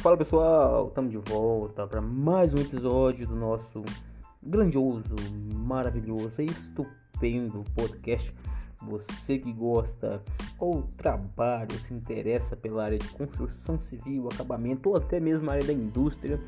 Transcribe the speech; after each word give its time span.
Fala 0.00 0.16
pessoal, 0.16 0.86
estamos 0.86 1.10
de 1.10 1.18
volta 1.18 1.84
para 1.84 2.00
mais 2.00 2.54
um 2.54 2.58
episódio 2.58 3.26
do 3.26 3.34
nosso 3.34 3.84
grandioso, 4.40 5.16
maravilhoso, 5.52 6.40
estupendo 6.40 7.64
podcast. 7.74 8.32
Você 8.82 9.38
que 9.38 9.52
gosta 9.52 10.22
ou 10.56 10.82
trabalha, 10.96 11.76
se 11.84 11.92
interessa 11.92 12.56
pela 12.56 12.84
área 12.84 12.96
de 12.96 13.08
construção 13.08 13.76
civil, 13.82 14.28
acabamento 14.32 14.90
ou 14.90 14.96
até 14.96 15.18
mesmo 15.18 15.50
a 15.50 15.54
área 15.54 15.66
da 15.66 15.72
indústria, 15.72 16.40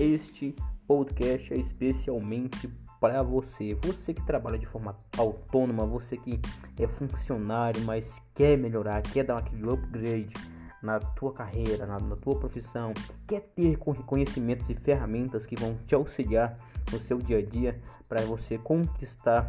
este 0.00 0.56
podcast 0.84 1.54
é 1.54 1.56
especialmente 1.56 2.68
para 3.00 3.22
você. 3.22 3.78
Você 3.82 4.12
que 4.12 4.26
trabalha 4.26 4.58
de 4.58 4.66
forma 4.66 4.96
autônoma, 5.16 5.86
você 5.86 6.16
que 6.16 6.40
é 6.76 6.88
funcionário, 6.88 7.80
mas 7.82 8.20
quer 8.34 8.58
melhorar, 8.58 9.02
quer 9.02 9.22
dar 9.22 9.38
aquele 9.38 9.70
upgrade 9.70 10.34
na 10.82 11.00
tua 11.00 11.32
carreira, 11.32 11.86
na, 11.86 11.98
na 11.98 12.16
tua 12.16 12.38
profissão, 12.38 12.92
quer 13.26 13.40
ter 13.54 13.76
conhecimentos 13.76 14.70
e 14.70 14.74
ferramentas 14.74 15.46
que 15.46 15.56
vão 15.56 15.76
te 15.86 15.94
auxiliar 15.94 16.54
no 16.92 16.98
seu 17.00 17.18
dia 17.18 17.38
a 17.38 17.42
dia 17.42 17.80
para 18.08 18.22
você 18.22 18.58
conquistar 18.58 19.44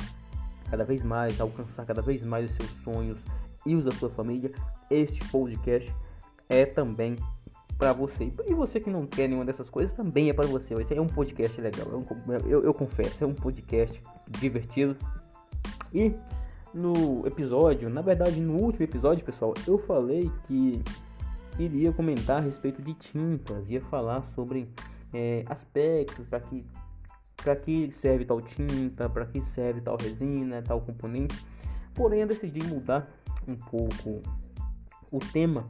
cada 0.70 0.84
vez 0.84 1.04
mais, 1.04 1.40
alcançar 1.40 1.86
cada 1.86 2.02
vez 2.02 2.24
mais 2.24 2.50
os 2.50 2.56
seus 2.56 2.70
sonhos 2.84 3.18
e 3.66 3.76
os 3.76 3.86
da 3.86 3.92
sua 3.92 4.10
família, 4.10 4.52
este 4.90 5.26
podcast 5.30 5.94
é 6.48 6.66
também 6.66 7.16
para 7.78 7.94
você. 7.94 8.32
E 8.46 8.54
você 8.54 8.80
que 8.80 8.90
não 8.90 9.06
quer 9.06 9.28
nenhuma 9.28 9.46
dessas 9.46 9.70
coisas, 9.70 9.94
também 9.94 10.30
é 10.30 10.34
para 10.34 10.48
você. 10.48 10.74
Esse 10.76 10.96
é 10.96 11.02
um 11.02 11.08
podcast 11.08 11.60
legal, 11.62 11.88
é 11.92 11.96
um, 11.96 12.34
eu, 12.48 12.64
eu 12.64 12.74
confesso, 12.74 13.24
é 13.24 13.28
um 13.28 13.34
podcast 13.34 14.02
divertido. 14.28 14.96
E 15.94 16.14
no 16.74 17.26
episódio, 17.26 17.90
na 17.90 18.02
verdade, 18.02 18.40
no 18.40 18.56
último 18.56 18.84
episódio, 18.84 19.26
pessoal, 19.26 19.54
eu 19.66 19.78
falei 19.80 20.30
que 20.46 20.84
iria 21.60 21.92
comentar 21.92 22.38
a 22.38 22.40
respeito 22.40 22.82
de 22.82 22.94
tintas, 22.94 23.70
ia 23.70 23.82
falar 23.82 24.24
sobre 24.34 24.68
é, 25.14 25.44
aspectos 25.48 26.26
para 26.28 26.40
que 26.40 26.66
para 27.36 27.56
que 27.56 27.90
serve 27.92 28.26
tal 28.26 28.42
tinta, 28.42 29.08
para 29.08 29.26
que 29.26 29.42
serve 29.42 29.80
tal 29.80 29.96
resina, 29.96 30.62
tal 30.62 30.82
componente. 30.82 31.46
Porém, 31.94 32.20
eu 32.20 32.28
decidi 32.28 32.62
mudar 32.64 33.10
um 33.48 33.56
pouco 33.56 34.22
o 35.10 35.20
tema 35.32 35.66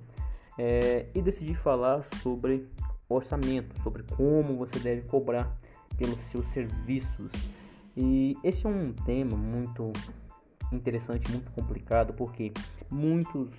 é, 0.57 1.05
e 1.13 1.21
decidi 1.21 1.53
falar 1.53 2.03
sobre 2.23 2.67
orçamento, 3.07 3.79
sobre 3.83 4.01
como 4.03 4.57
você 4.57 4.79
deve 4.79 5.03
cobrar 5.03 5.55
pelos 5.95 6.19
seus 6.21 6.47
serviços. 6.47 7.31
E 7.95 8.35
esse 8.43 8.65
é 8.65 8.69
um 8.69 8.91
tema 8.91 9.37
muito 9.37 9.93
interessante, 10.71 11.29
muito 11.31 11.51
complicado, 11.51 12.13
porque 12.13 12.51
muitos 12.89 13.49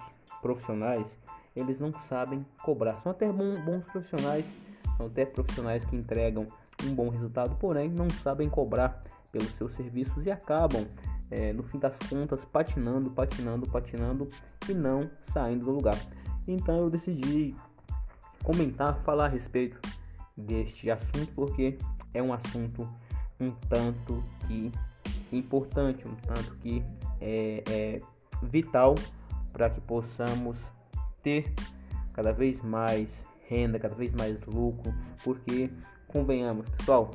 profissionais 0.42 1.16
eles 1.54 1.78
não 1.80 1.92
sabem 1.98 2.44
cobrar. 2.62 3.00
São 3.00 3.12
até 3.12 3.30
bons 3.32 3.84
profissionais, 3.84 4.44
são 4.96 5.06
até 5.06 5.24
profissionais 5.24 5.84
que 5.84 5.96
entregam 5.96 6.46
um 6.84 6.94
bom 6.94 7.08
resultado, 7.08 7.56
porém 7.56 7.88
não 7.88 8.08
sabem 8.08 8.48
cobrar 8.48 9.02
pelos 9.30 9.50
seus 9.54 9.74
serviços 9.74 10.26
e 10.26 10.30
acabam, 10.30 10.86
é, 11.30 11.52
no 11.52 11.62
fim 11.62 11.78
das 11.78 11.96
contas, 12.08 12.44
patinando, 12.44 13.10
patinando, 13.10 13.66
patinando 13.66 14.28
e 14.68 14.74
não 14.74 15.10
saindo 15.20 15.66
do 15.66 15.70
lugar. 15.70 15.98
Então 16.46 16.76
eu 16.78 16.90
decidi 16.90 17.54
comentar, 18.42 18.98
falar 19.00 19.26
a 19.26 19.28
respeito 19.28 19.78
deste 20.36 20.90
assunto 20.90 21.32
porque 21.34 21.78
é 22.14 22.22
um 22.22 22.32
assunto 22.32 22.88
um 23.38 23.50
tanto 23.68 24.22
que 24.46 24.70
importante, 25.32 26.06
um 26.06 26.14
tanto 26.14 26.54
que 26.56 26.82
é, 27.20 27.62
é 27.68 28.02
vital 28.42 28.94
para 29.52 29.70
que 29.70 29.80
possamos 29.80 30.58
ter 31.22 31.52
cada 32.12 32.32
vez 32.32 32.62
mais 32.62 33.24
renda, 33.46 33.78
cada 33.78 33.94
vez 33.94 34.12
mais 34.12 34.38
lucro, 34.46 34.94
porque 35.24 35.70
convenhamos, 36.06 36.68
pessoal, 36.70 37.10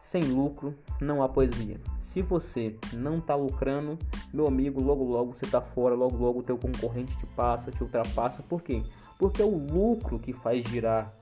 sem 0.00 0.24
lucro 0.24 0.74
não 1.00 1.22
há 1.22 1.28
poesia. 1.28 1.80
Se 2.00 2.20
você 2.20 2.76
não 2.92 3.18
está 3.18 3.34
lucrando, 3.34 3.98
meu 4.32 4.46
amigo, 4.46 4.82
logo 4.82 5.04
logo 5.04 5.32
você 5.32 5.46
está 5.46 5.60
fora, 5.60 5.94
logo 5.94 6.16
logo 6.16 6.40
o 6.40 6.42
teu 6.42 6.58
concorrente 6.58 7.16
te 7.16 7.26
passa, 7.28 7.70
te 7.70 7.82
ultrapassa. 7.82 8.42
Por 8.42 8.62
quê? 8.62 8.82
Porque 9.18 9.40
é 9.40 9.44
o 9.44 9.56
lucro 9.56 10.18
que 10.18 10.32
faz 10.32 10.66
girar 10.66 11.14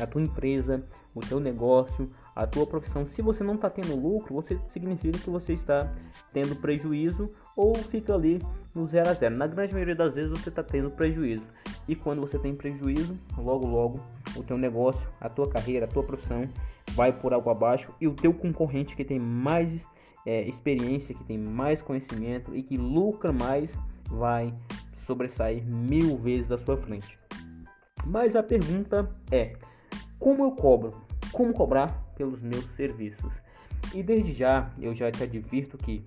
a 0.00 0.06
tua 0.06 0.22
empresa, 0.22 0.84
o 1.14 1.20
teu 1.20 1.40
negócio, 1.40 2.10
a 2.34 2.46
tua 2.46 2.66
profissão. 2.66 3.04
Se 3.04 3.20
você 3.22 3.42
não 3.42 3.54
está 3.54 3.68
tendo 3.68 3.94
lucro, 3.94 4.34
você 4.34 4.58
significa 4.70 5.18
que 5.18 5.30
você 5.30 5.52
está 5.52 5.92
tendo 6.32 6.56
prejuízo 6.56 7.30
ou 7.56 7.74
fica 7.74 8.14
ali 8.14 8.40
no 8.74 8.86
zero 8.86 9.08
a 9.08 9.14
zero. 9.14 9.36
Na 9.36 9.46
grande 9.46 9.72
maioria 9.72 9.96
das 9.96 10.14
vezes 10.14 10.30
você 10.30 10.48
está 10.48 10.62
tendo 10.62 10.90
prejuízo. 10.90 11.42
E 11.88 11.96
quando 11.96 12.20
você 12.20 12.38
tem 12.38 12.54
prejuízo, 12.54 13.18
logo 13.36 13.66
logo 13.66 14.00
o 14.36 14.42
teu 14.42 14.56
negócio, 14.58 15.08
a 15.20 15.28
tua 15.28 15.48
carreira, 15.48 15.86
a 15.86 15.88
tua 15.88 16.02
profissão 16.02 16.48
vai 16.92 17.12
por 17.12 17.34
água 17.34 17.52
abaixo 17.52 17.92
e 18.00 18.06
o 18.06 18.14
teu 18.14 18.32
concorrente 18.32 18.94
que 18.94 19.04
tem 19.04 19.18
mais 19.18 19.86
é, 20.24 20.42
experiência, 20.42 21.14
que 21.14 21.24
tem 21.24 21.38
mais 21.38 21.80
conhecimento 21.80 22.54
e 22.54 22.62
que 22.62 22.76
lucra 22.76 23.32
mais 23.32 23.74
vai 24.04 24.54
sobressair 24.94 25.64
mil 25.64 26.18
vezes 26.18 26.52
à 26.52 26.58
sua 26.58 26.76
frente. 26.76 27.18
Mas 28.04 28.36
a 28.36 28.42
pergunta 28.42 29.10
é: 29.30 29.56
como 30.18 30.44
eu 30.44 30.52
cobro? 30.52 30.92
Como 31.32 31.52
cobrar 31.52 31.88
pelos 32.16 32.42
meus 32.42 32.64
serviços? 32.72 33.32
E 33.94 34.02
desde 34.02 34.32
já 34.32 34.70
eu 34.80 34.94
já 34.94 35.10
te 35.10 35.22
advirto 35.22 35.78
que 35.78 36.04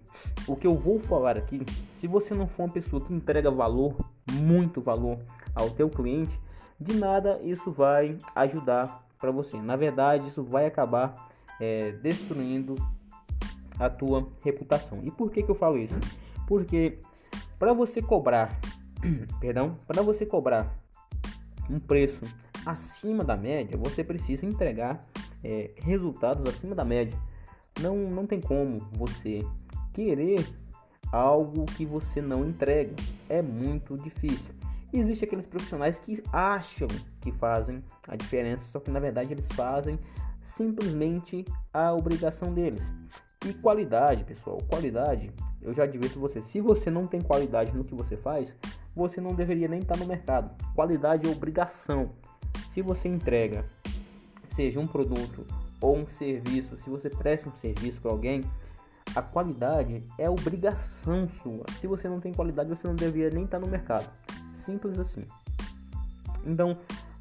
o 0.48 0.56
que 0.56 0.68
eu 0.68 0.76
vou 0.76 1.00
falar 1.00 1.38
aqui, 1.38 1.62
se 1.96 2.08
você 2.08 2.34
não 2.34 2.48
for 2.48 2.64
uma 2.64 2.74
pessoa 2.74 3.04
que 3.04 3.14
entrega 3.14 3.50
valor, 3.50 3.96
muito 4.32 4.82
valor 4.82 5.18
ao 5.56 5.70
teu 5.70 5.90
cliente, 5.90 6.40
de 6.80 6.94
nada 6.94 7.40
isso 7.44 7.72
vai 7.72 8.18
ajudar 8.36 9.08
para 9.20 9.32
você. 9.32 9.58
Na 9.62 9.76
verdade, 9.76 10.28
isso 10.28 10.44
vai 10.44 10.66
acabar 10.66 11.30
é, 11.60 11.92
destruindo 11.94 12.76
a 13.80 13.90
tua 13.90 14.28
reputação. 14.44 15.00
E 15.04 15.12
por 15.12 15.32
que, 15.32 15.44
que 15.44 15.50
eu 15.50 15.56
falo 15.56 15.78
isso? 15.78 15.96
Porque 16.48 17.00
para 17.58 17.74
você 17.74 18.02
cobrar, 18.02 18.60
perdão, 19.40 19.78
para 19.88 20.02
você 20.02 20.26
cobrar 20.26 20.76
um 21.70 21.80
preço 21.80 22.22
acima 22.66 23.24
da 23.24 23.36
média, 23.36 23.78
você 23.78 24.04
precisa 24.04 24.46
entregar 24.46 25.02
é, 25.44 25.72
resultados 25.78 26.48
acima 26.48 26.76
da 26.76 26.86
média. 26.86 27.18
Não, 27.80 27.96
não 27.96 28.26
tem 28.26 28.40
como 28.40 28.80
você 28.92 29.46
querer 29.94 30.46
algo 31.12 31.66
que 31.66 31.86
você 31.86 32.22
não 32.22 32.46
entrega. 32.46 32.96
É 33.28 33.42
muito 33.42 33.98
difícil. 33.98 34.56
Existem 34.94 35.26
aqueles 35.26 35.48
profissionais 35.48 36.00
que 36.00 36.22
acham 36.34 36.88
que 37.22 37.32
fazem 37.32 37.82
a 38.08 38.16
diferença, 38.16 38.66
só 38.68 38.80
que 38.80 38.92
na 38.92 39.00
verdade 39.00 39.34
eles 39.34 39.48
fazem 39.54 39.98
simplesmente 40.44 41.46
a 41.74 41.94
obrigação 41.94 42.54
deles. 42.54 42.84
E 43.46 43.54
qualidade, 43.54 44.24
pessoal, 44.24 44.58
qualidade, 44.70 45.32
eu 45.62 45.74
já 45.74 45.84
advirto 45.84 46.20
você, 46.20 46.42
se 46.42 46.60
você 46.60 46.92
não 46.92 47.08
tem 47.08 47.22
qualidade 47.22 47.76
no 47.76 47.84
que 47.84 47.96
você 47.96 48.18
faz, 48.18 48.56
você 48.96 49.22
não 49.22 49.34
deveria 49.34 49.68
nem 49.68 49.80
estar 49.80 49.98
no 49.98 50.06
mercado. 50.06 50.52
Qualidade 50.76 51.26
é 51.26 51.30
obrigação. 51.30 52.12
Se 52.72 52.82
você 52.82 53.10
entrega, 53.10 53.66
seja 54.56 54.80
um 54.80 54.88
produto 54.88 55.46
ou 55.82 55.98
um 55.98 56.08
serviço, 56.08 56.78
se 56.78 56.90
você 56.90 57.10
presta 57.10 57.50
um 57.50 57.56
serviço 57.56 58.00
para 58.00 58.12
alguém, 58.12 58.44
a 59.14 59.22
qualidade 59.22 60.02
é 60.18 60.30
obrigação 60.30 61.28
sua. 61.28 61.66
Se 61.80 61.86
você 61.86 62.08
não 62.08 62.22
tem 62.22 62.34
qualidade, 62.34 62.70
você 62.70 62.88
não 62.88 62.96
deveria 62.96 63.30
nem 63.30 63.44
estar 63.44 63.60
no 63.60 63.68
mercado. 63.68 64.10
Simples 64.54 64.98
assim. 64.98 65.26
Então, 66.46 66.78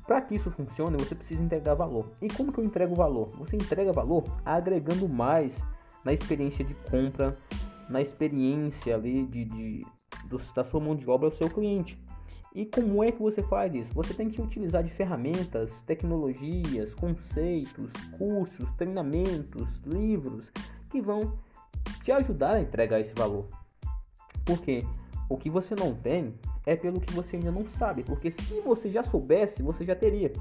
para 0.07 0.21
que 0.21 0.37
isso 0.37 0.53
funcione, 0.53 0.97
você 0.97 1.17
precisa 1.17 1.43
entregar 1.43 1.75
valor. 1.75 2.07
E 2.23 2.29
como 2.29 2.53
que 2.53 2.61
eu 2.61 2.65
entrego 2.65 2.95
valor? 2.95 3.31
Você 3.39 3.57
entrega 3.57 3.93
valor 3.93 4.23
agregando 4.45 5.09
mais 5.09 5.61
na 6.05 6.13
experiência 6.13 6.65
de 6.65 6.75
compra, 6.75 7.37
na 7.89 8.01
experiência 8.01 8.95
ali 8.95 9.27
de, 9.27 9.45
de 9.47 9.87
do, 10.27 10.39
da 10.55 10.65
sua 10.65 10.79
mão 10.79 10.95
de 10.95 11.11
obra 11.11 11.27
ao 11.27 11.35
seu 11.35 11.51
cliente. 11.51 12.01
E 12.53 12.67
como 12.67 13.05
é 13.05 13.13
que 13.13 13.23
você 13.23 13.43
faz 13.43 13.75
isso? 13.75 13.95
Você 13.95 14.13
tem 14.13 14.29
que 14.29 14.43
utilizar 14.43 14.83
de 14.83 14.91
ferramentas, 14.91 15.81
tecnologias, 15.83 16.93
conceitos, 16.95 17.91
cursos, 18.19 18.69
treinamentos, 18.77 19.81
livros 19.87 20.51
que 20.91 21.01
vão 21.01 21.39
te 22.03 22.11
ajudar 22.11 22.55
a 22.55 22.61
entregar 22.61 22.99
esse 22.99 23.15
valor. 23.15 23.47
Porque 24.45 24.85
o 25.29 25.37
que 25.37 25.49
você 25.49 25.77
não 25.77 25.95
tem 25.95 26.35
é 26.67 26.75
pelo 26.75 27.01
que 27.01 27.13
você 27.13 27.37
ainda 27.37 27.53
não 27.53 27.69
sabe. 27.69 28.03
Porque 28.03 28.33
se 28.33 28.61
você 28.61 28.91
já 28.91 29.05
soubesse, 29.05 29.63
você 29.63 29.85
já 29.85 29.95
teria. 29.95 30.33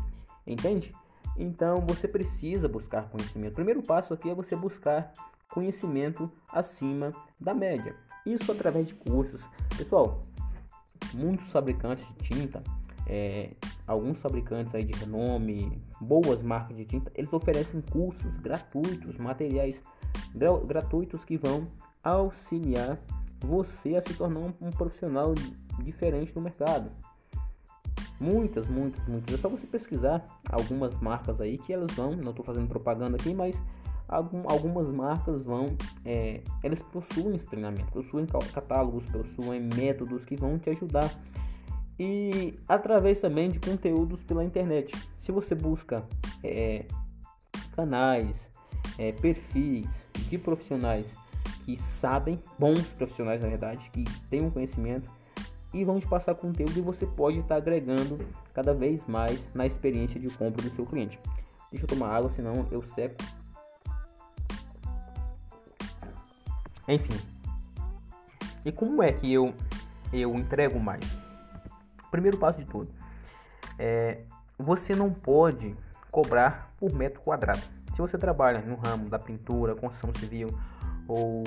Entende? 0.48 0.96
Então 1.38 1.82
você 1.88 2.08
precisa 2.08 2.68
buscar 2.68 3.08
conhecimento. 3.10 3.52
O 3.52 3.56
primeiro 3.56 3.84
passo 3.84 4.14
aqui 4.16 4.32
é 4.32 4.34
você 4.34 4.56
buscar 4.56 5.12
conhecimento 5.48 6.30
acima 6.48 7.14
da 7.40 7.54
média. 7.54 7.96
Isso 8.26 8.52
através 8.52 8.88
de 8.88 8.96
cursos. 8.96 9.46
Pessoal, 9.78 10.22
muitos 11.14 11.52
fabricantes 11.52 12.08
de 12.08 12.14
tinta, 12.16 12.64
é, 13.08 13.52
alguns 13.88 14.22
fabricantes 14.22 14.74
aí 14.76 14.84
de 14.84 14.98
renome, 15.00 15.82
boas 16.00 16.44
marcas 16.44 16.78
de 16.78 16.86
tinta, 16.86 17.12
eles 17.16 17.32
oferecem 17.34 17.82
cursos 17.82 18.32
gratuitos, 18.38 19.18
materiais 19.18 19.82
gratuitos 20.68 21.26
que 21.26 21.38
vão 21.38 21.68
auxiliar 22.04 23.00
você 23.42 23.96
a 23.96 24.02
se 24.02 24.14
tornar 24.14 24.40
um, 24.40 24.54
um 24.62 24.70
profissional 24.70 25.34
diferente 25.84 26.36
no 26.36 26.42
mercado. 26.42 26.92
Muitas, 28.20 28.70
muitas, 28.70 29.06
muitas. 29.08 29.34
É 29.34 29.38
só 29.38 29.48
você 29.48 29.66
pesquisar 29.66 30.26
algumas 30.50 31.00
marcas 31.00 31.40
aí 31.40 31.58
que 31.58 31.72
elas 31.72 31.92
vão, 31.94 32.12
não 32.12 32.32
estou 32.32 32.44
fazendo 32.44 32.68
propaganda 32.68 33.16
aqui, 33.16 33.34
mas 33.34 33.60
algum, 34.10 34.42
algumas 34.50 34.90
marcas 34.90 35.44
vão, 35.44 35.78
é, 36.04 36.42
elas 36.64 36.82
possuem 36.82 37.36
esse 37.36 37.48
treinamento, 37.48 37.92
possuem 37.92 38.26
catálogos, 38.26 39.06
possuem 39.06 39.62
métodos 39.76 40.26
que 40.26 40.36
vão 40.36 40.58
te 40.58 40.70
ajudar. 40.72 41.10
E 41.98 42.58
através 42.68 43.22
também 43.22 43.52
de 43.52 43.60
conteúdos 43.60 44.24
pela 44.24 44.44
internet. 44.44 44.96
Se 45.18 45.32
você 45.32 45.54
busca 45.54 46.04
é, 46.44 46.86
canais, 47.76 48.50
é, 48.98 49.12
perfis 49.12 49.88
de 50.30 50.38
profissionais 50.38 51.08
que 51.66 51.78
sabem, 51.78 52.42
bons 52.58 52.92
profissionais 52.94 53.42
na 53.42 53.50
verdade, 53.50 53.90
que 53.92 54.04
têm 54.30 54.42
um 54.42 54.50
conhecimento 54.50 55.12
e 55.74 55.84
vão 55.84 56.00
te 56.00 56.08
passar 56.08 56.34
conteúdo 56.36 56.78
e 56.78 56.82
você 56.82 57.06
pode 57.06 57.40
estar 57.40 57.58
agregando 57.58 58.20
cada 58.54 58.74
vez 58.74 59.06
mais 59.06 59.48
na 59.54 59.66
experiência 59.66 60.20
de 60.20 60.30
compra 60.30 60.64
do 60.64 60.70
seu 60.70 60.86
cliente. 60.86 61.20
Deixa 61.72 61.86
eu 61.86 61.90
tomar 61.90 62.16
água, 62.16 62.32
senão 62.32 62.66
eu 62.72 62.82
seco. 62.82 63.24
Enfim. 66.90 67.18
E 68.66 68.72
como 68.72 69.02
é 69.02 69.14
que 69.14 69.32
eu 69.32 69.54
eu 70.12 70.34
entrego 70.36 70.80
mais? 70.80 71.06
Primeiro 72.10 72.38
passo 72.38 72.60
de 72.60 72.66
tudo, 72.66 72.92
é, 73.78 74.24
você 74.58 74.96
não 74.96 75.14
pode 75.14 75.76
cobrar 76.12 76.74
por 76.78 76.92
metro 76.92 77.22
quadrado. 77.22 77.62
Se 77.96 78.02
você 78.02 78.18
trabalha 78.18 78.60
no 78.60 78.76
ramo 78.76 79.08
da 79.08 79.20
pintura, 79.20 79.76
construção 79.76 80.12
civil 80.20 80.50
ou 81.08 81.44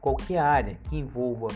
qualquer 0.00 0.38
área 0.38 0.78
que 0.88 0.96
envolva 0.96 1.48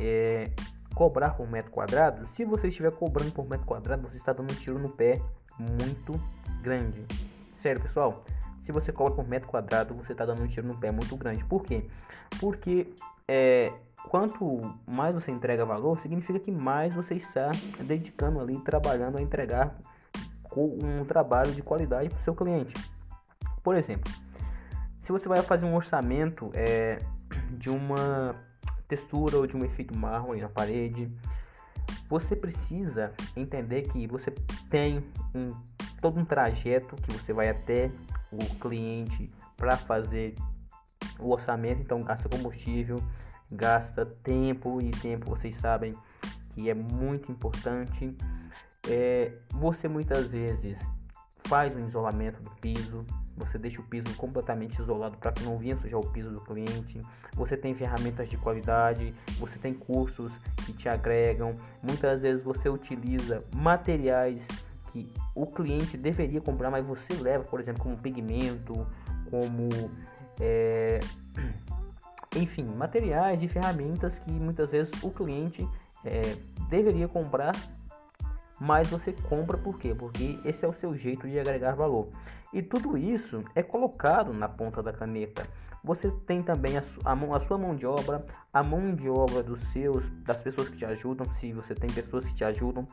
é, 0.00 0.50
cobrar 0.94 1.30
por 1.30 1.48
metro 1.48 1.70
quadrado, 1.70 2.26
se 2.26 2.44
você 2.44 2.68
estiver 2.68 2.90
cobrando 2.90 3.30
por 3.30 3.48
metro 3.48 3.66
quadrado, 3.66 4.08
você 4.08 4.16
está 4.16 4.32
dando 4.32 4.50
um 4.50 4.56
tiro 4.56 4.78
no 4.78 4.88
pé 4.88 5.22
muito 5.58 6.20
grande. 6.60 7.06
Sério, 7.52 7.80
pessoal, 7.80 8.24
se 8.60 8.72
você 8.72 8.92
cobra 8.92 9.14
por 9.14 9.26
metro 9.26 9.48
quadrado, 9.48 9.94
você 9.94 10.12
está 10.12 10.24
dando 10.24 10.42
um 10.42 10.46
tiro 10.46 10.66
no 10.66 10.78
pé 10.78 10.90
muito 10.90 11.16
grande. 11.16 11.44
Por 11.44 11.64
quê? 11.64 11.86
Porque 12.38 12.92
é, 13.26 13.72
quanto 14.08 14.74
mais 14.86 15.14
você 15.14 15.30
entrega 15.30 15.64
valor, 15.64 16.00
significa 16.00 16.38
que 16.38 16.50
mais 16.50 16.94
você 16.94 17.14
está 17.14 17.50
dedicando 17.80 18.40
ali, 18.40 18.58
trabalhando 18.60 19.18
a 19.18 19.22
entregar 19.22 19.76
um 20.56 21.04
trabalho 21.04 21.52
de 21.52 21.62
qualidade 21.62 22.08
para 22.08 22.20
o 22.20 22.24
seu 22.24 22.34
cliente. 22.34 22.74
Por 23.62 23.76
exemplo, 23.76 24.12
se 25.00 25.12
você 25.12 25.28
vai 25.28 25.40
fazer 25.42 25.64
um 25.64 25.74
orçamento 25.74 26.50
é, 26.54 26.98
de 27.52 27.70
uma 27.70 28.34
textura 28.90 29.38
ou 29.38 29.46
de 29.46 29.56
um 29.56 29.64
efeito 29.64 29.96
mármore 29.96 30.40
na 30.40 30.48
parede. 30.48 31.08
Você 32.08 32.34
precisa 32.34 33.12
entender 33.36 33.82
que 33.82 34.04
você 34.08 34.32
tem 34.68 35.00
um, 35.32 35.54
todo 36.00 36.18
um 36.18 36.24
trajeto 36.24 36.96
que 36.96 37.12
você 37.12 37.32
vai 37.32 37.48
até 37.48 37.88
o 38.32 38.38
cliente 38.60 39.30
para 39.56 39.76
fazer 39.76 40.34
o 41.18 41.30
orçamento, 41.30 41.80
então 41.80 42.00
gasta 42.02 42.28
combustível, 42.28 43.02
gasta 43.50 44.06
tempo 44.06 44.80
e 44.80 44.90
tempo 44.90 45.28
vocês 45.30 45.56
sabem 45.56 45.94
que 46.50 46.70
é 46.70 46.74
muito 46.74 47.30
importante. 47.30 48.16
É, 48.88 49.32
você 49.52 49.88
muitas 49.88 50.32
vezes 50.32 50.80
faz 51.44 51.74
um 51.74 51.86
isolamento 51.86 52.42
do 52.42 52.50
piso, 52.50 53.04
você 53.36 53.58
deixa 53.58 53.80
o 53.80 53.84
piso 53.84 54.14
completamente 54.16 54.80
isolado 54.80 55.16
para 55.16 55.32
que 55.32 55.42
não 55.42 55.58
venha 55.58 55.76
sujar 55.76 55.98
o 55.98 56.10
piso 56.10 56.30
do 56.30 56.40
cliente. 56.40 57.02
Você 57.34 57.56
tem 57.56 57.74
ferramentas 57.74 58.28
de 58.28 58.36
qualidade, 58.36 59.14
você 59.38 59.58
tem 59.58 59.72
cursos 59.72 60.32
que 60.64 60.72
te 60.72 60.88
agregam. 60.88 61.56
Muitas 61.82 62.22
vezes 62.22 62.42
você 62.42 62.68
utiliza 62.68 63.44
materiais 63.54 64.46
que 64.92 65.10
o 65.34 65.46
cliente 65.46 65.96
deveria 65.96 66.40
comprar, 66.40 66.70
mas 66.70 66.86
você 66.86 67.14
leva, 67.14 67.44
por 67.44 67.60
exemplo, 67.60 67.82
como 67.82 67.96
pigmento, 67.96 68.86
como 69.30 69.68
é, 70.40 71.00
enfim, 72.36 72.64
materiais 72.64 73.42
e 73.42 73.48
ferramentas 73.48 74.18
que 74.18 74.30
muitas 74.30 74.70
vezes 74.70 74.92
o 75.02 75.10
cliente 75.10 75.66
é, 76.04 76.36
deveria 76.68 77.08
comprar, 77.08 77.54
mas 78.60 78.88
você 78.88 79.12
compra 79.12 79.56
por 79.56 79.78
quê? 79.78 79.94
Porque 79.94 80.38
esse 80.44 80.64
é 80.64 80.68
o 80.68 80.74
seu 80.74 80.94
jeito 80.94 81.26
de 81.26 81.40
agregar 81.40 81.74
valor. 81.74 82.08
E 82.52 82.60
tudo 82.60 82.98
isso 82.98 83.42
é 83.54 83.62
colocado 83.62 84.34
na 84.34 84.48
ponta 84.48 84.82
da 84.82 84.92
caneta. 84.92 85.46
Você 85.82 86.10
tem 86.26 86.42
também 86.42 86.76
a, 86.76 86.82
a, 87.06 87.16
mão, 87.16 87.34
a 87.34 87.40
sua 87.40 87.56
mão 87.56 87.74
de 87.74 87.86
obra, 87.86 88.24
a 88.52 88.62
mão 88.62 88.94
de 88.94 89.08
obra 89.08 89.42
dos 89.42 89.60
seus, 89.72 90.06
das 90.24 90.42
pessoas 90.42 90.68
que 90.68 90.76
te 90.76 90.84
ajudam, 90.84 91.26
se 91.32 91.52
você 91.54 91.74
tem 91.74 91.88
pessoas 91.90 92.26
que 92.26 92.34
te 92.34 92.44
ajudam. 92.44 92.86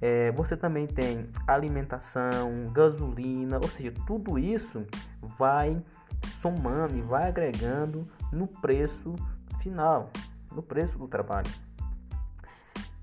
É, 0.00 0.32
você 0.32 0.56
também 0.56 0.86
tem 0.86 1.28
alimentação, 1.46 2.70
gasolina, 2.72 3.58
ou 3.58 3.68
seja, 3.68 3.92
tudo 4.06 4.38
isso 4.38 4.86
vai 5.38 5.80
somando 6.40 6.96
e 6.96 7.02
vai 7.02 7.28
agregando 7.28 8.08
no 8.32 8.46
preço 8.46 9.14
final, 9.60 10.10
no 10.50 10.62
preço 10.62 10.98
do 10.98 11.06
trabalho. 11.06 11.50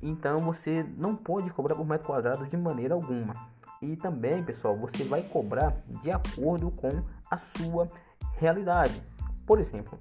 Então 0.01 0.39
você 0.39 0.83
não 0.97 1.15
pode 1.15 1.51
cobrar 1.51 1.75
por 1.75 1.85
metro 1.85 2.07
quadrado 2.07 2.45
de 2.47 2.55
maneira 2.55 2.93
alguma. 2.93 3.49
E 3.81 3.95
também, 3.95 4.43
pessoal, 4.43 4.75
você 4.77 5.03
vai 5.03 5.21
cobrar 5.23 5.75
de 6.01 6.11
acordo 6.11 6.71
com 6.71 7.03
a 7.29 7.37
sua 7.37 7.89
realidade. 8.37 9.01
Por 9.45 9.59
exemplo, 9.59 9.97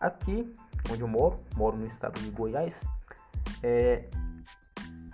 aqui 0.00 0.52
onde 0.90 1.02
eu 1.02 1.08
moro, 1.08 1.36
moro 1.56 1.76
no 1.76 1.86
estado 1.86 2.20
de 2.20 2.30
Goiás, 2.30 2.80
é, 3.62 4.08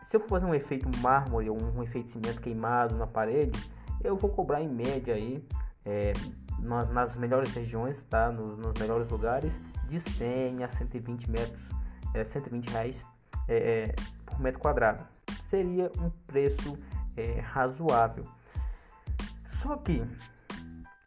se 0.04 0.16
eu 0.16 0.20
for 0.20 0.28
fazer 0.28 0.46
um 0.46 0.54
efeito 0.54 0.88
mármore 0.98 1.48
ou 1.50 1.58
um 1.58 1.82
efeito 1.82 2.10
cimento 2.10 2.40
queimado 2.40 2.94
na 2.94 3.06
parede, 3.06 3.58
eu 4.02 4.16
vou 4.16 4.30
cobrar 4.30 4.60
em 4.60 4.68
média 4.68 5.14
aí 5.14 5.44
é, 5.84 6.12
nas, 6.60 6.88
nas, 6.90 7.16
melhores 7.16 7.52
regiões, 7.54 8.04
tá? 8.04 8.30
Nos, 8.30 8.58
nos, 8.58 8.78
melhores 8.78 9.08
lugares, 9.08 9.60
de 9.88 9.98
100 9.98 10.62
a 10.62 10.68
120 10.68 11.30
metros, 11.30 11.70
é, 12.14 12.22
120 12.22 12.68
reais 12.68 13.04
é, 13.48 13.56
é, 13.56 13.94
por 14.26 14.40
metro 14.40 14.60
quadrado. 14.60 15.04
Seria 15.44 15.90
um 15.98 16.10
preço 16.26 16.78
é, 17.16 17.40
razoável. 17.40 18.26
Só 19.46 19.76
que 19.76 20.02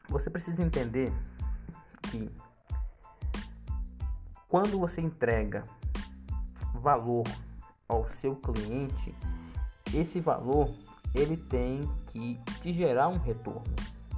você 0.10 0.30
precisa 0.30 0.64
entender 0.64 1.12
que 2.04 2.32
quando 4.48 4.80
você 4.80 5.02
entrega 5.02 5.64
valor 6.76 7.26
ao 7.88 8.10
seu 8.10 8.36
cliente, 8.36 9.14
esse 9.94 10.20
valor 10.20 10.74
ele 11.14 11.36
tem 11.36 11.82
que 12.08 12.40
te 12.62 12.72
gerar 12.72 13.10
um 13.10 13.18
retorno. 13.18 13.64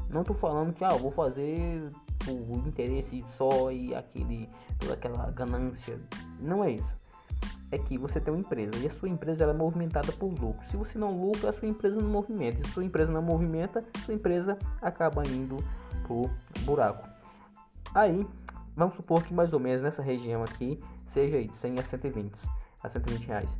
Não 0.09 0.21
estou 0.21 0.35
falando 0.35 0.73
que 0.73 0.83
ah, 0.83 0.93
vou 0.93 1.11
fazer 1.11 1.87
o 2.27 2.57
interesse 2.67 3.23
só 3.27 3.71
e 3.71 3.95
aquele 3.95 4.49
aquela 4.91 5.31
ganância. 5.31 5.97
Não 6.39 6.63
é 6.63 6.71
isso 6.71 6.99
é 7.71 7.77
que 7.77 7.97
você 7.97 8.19
tem 8.19 8.33
uma 8.33 8.39
empresa 8.39 8.75
e 8.77 8.87
a 8.87 8.89
sua 8.89 9.09
empresa 9.09 9.43
ela 9.43 9.53
é 9.53 9.55
movimentada 9.55 10.11
por 10.13 10.27
lucro. 10.27 10.65
Se 10.67 10.75
você 10.75 10.97
não 10.97 11.17
lucra, 11.17 11.49
a 11.49 11.53
sua 11.53 11.67
empresa 11.67 11.95
não 11.95 12.09
movimenta. 12.09 12.63
Se 12.63 12.69
a 12.69 12.73
sua 12.73 12.83
empresa 12.83 13.11
não 13.11 13.21
movimenta, 13.21 13.83
sua 14.05 14.13
empresa 14.13 14.57
acaba 14.81 15.25
indo 15.27 15.63
pro 16.03 16.29
buraco. 16.61 17.07
Aí, 17.93 18.27
vamos 18.75 18.95
supor 18.95 19.23
que 19.23 19.33
mais 19.33 19.53
ou 19.53 19.59
menos 19.59 19.83
nessa 19.83 20.01
região 20.01 20.43
aqui 20.43 20.79
seja 21.07 21.37
aí 21.37 21.47
de 21.47 21.55
100 21.55 21.79
a 21.79 21.83
120, 21.83 22.33
a 22.83 22.89
120 22.89 23.25
reais. 23.25 23.57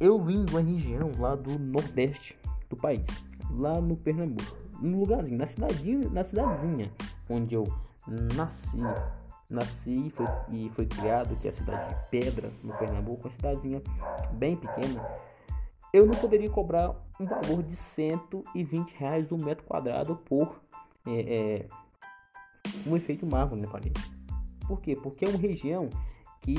Eu 0.00 0.22
vim 0.22 0.44
de 0.44 0.52
uma 0.52 0.62
região 0.62 1.10
lá 1.18 1.34
do 1.34 1.58
nordeste 1.58 2.38
do 2.70 2.76
país, 2.76 3.06
lá 3.50 3.80
no 3.80 3.96
Pernambuco, 3.96 4.56
no 4.80 5.00
lugarzinho, 5.00 5.38
na 5.38 5.46
cidadinha, 5.46 6.08
na 6.08 6.22
cidadezinha 6.22 6.92
onde 7.28 7.54
eu 7.54 7.64
nasci, 8.34 8.78
nasci 9.50 10.06
e 10.06 10.10
foi, 10.10 10.26
e 10.50 10.70
foi 10.70 10.86
criado, 10.86 11.36
que 11.36 11.48
é 11.48 11.50
a 11.50 11.54
cidade 11.54 11.88
de 11.88 12.10
Pedra, 12.10 12.50
no 12.62 12.76
Pernambuco, 12.76 13.26
uma 13.26 13.30
cidadezinha 13.30 13.82
bem 14.32 14.56
pequena, 14.56 15.06
eu 15.92 16.06
não 16.06 16.14
poderia 16.14 16.50
cobrar 16.50 16.94
um 17.18 17.24
valor 17.24 17.62
de 17.62 17.74
120 17.74 18.90
reais 18.92 19.32
um 19.32 19.38
metro 19.38 19.64
quadrado 19.64 20.16
por 20.16 20.60
é, 21.06 21.20
é, 21.20 21.66
um 22.86 22.96
efeito 22.96 23.26
mármore 23.26 23.62
na 23.62 23.68
parede. 23.68 24.00
Por 24.66 24.80
quê? 24.80 24.94
Porque 24.94 25.24
é 25.24 25.28
uma 25.28 25.38
região 25.38 25.88
que 26.42 26.54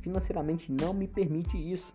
financeiramente 0.00 0.72
não 0.72 0.94
me 0.94 1.06
permite 1.06 1.56
isso 1.58 1.92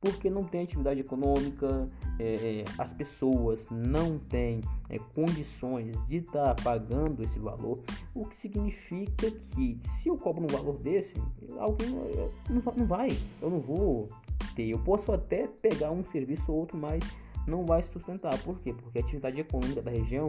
porque 0.00 0.30
não 0.30 0.44
tem 0.44 0.62
atividade 0.62 1.00
econômica, 1.00 1.86
é, 2.18 2.60
é, 2.60 2.64
as 2.78 2.92
pessoas 2.92 3.66
não 3.70 4.18
têm 4.18 4.60
é, 4.88 4.98
condições 5.14 6.04
de 6.06 6.16
estar 6.16 6.54
tá 6.54 6.62
pagando 6.62 7.22
esse 7.22 7.38
valor, 7.38 7.80
o 8.14 8.24
que 8.24 8.36
significa 8.36 9.30
que 9.30 9.80
se 9.88 10.08
eu 10.08 10.16
cobro 10.16 10.44
um 10.44 10.46
valor 10.48 10.78
desse, 10.78 11.14
alguém 11.58 11.88
não, 11.90 12.74
não 12.76 12.86
vai, 12.86 13.16
eu 13.40 13.50
não 13.50 13.60
vou 13.60 14.08
ter. 14.54 14.68
Eu 14.68 14.78
posso 14.78 15.12
até 15.12 15.46
pegar 15.46 15.90
um 15.90 16.04
serviço 16.04 16.50
ou 16.50 16.58
outro, 16.58 16.78
mas 16.78 17.02
não 17.46 17.64
vai 17.64 17.82
sustentar. 17.82 18.36
Por 18.42 18.58
quê? 18.60 18.72
Porque 18.72 18.98
a 18.98 19.02
atividade 19.02 19.38
econômica 19.38 19.82
da 19.82 19.90
região 19.90 20.26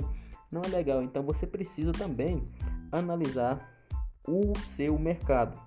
não 0.51 0.61
é 0.61 0.67
legal. 0.67 1.01
Então 1.01 1.23
você 1.23 1.47
precisa 1.47 1.91
também 1.91 2.43
analisar 2.91 3.73
o 4.27 4.53
seu 4.59 4.97
mercado. 4.99 5.59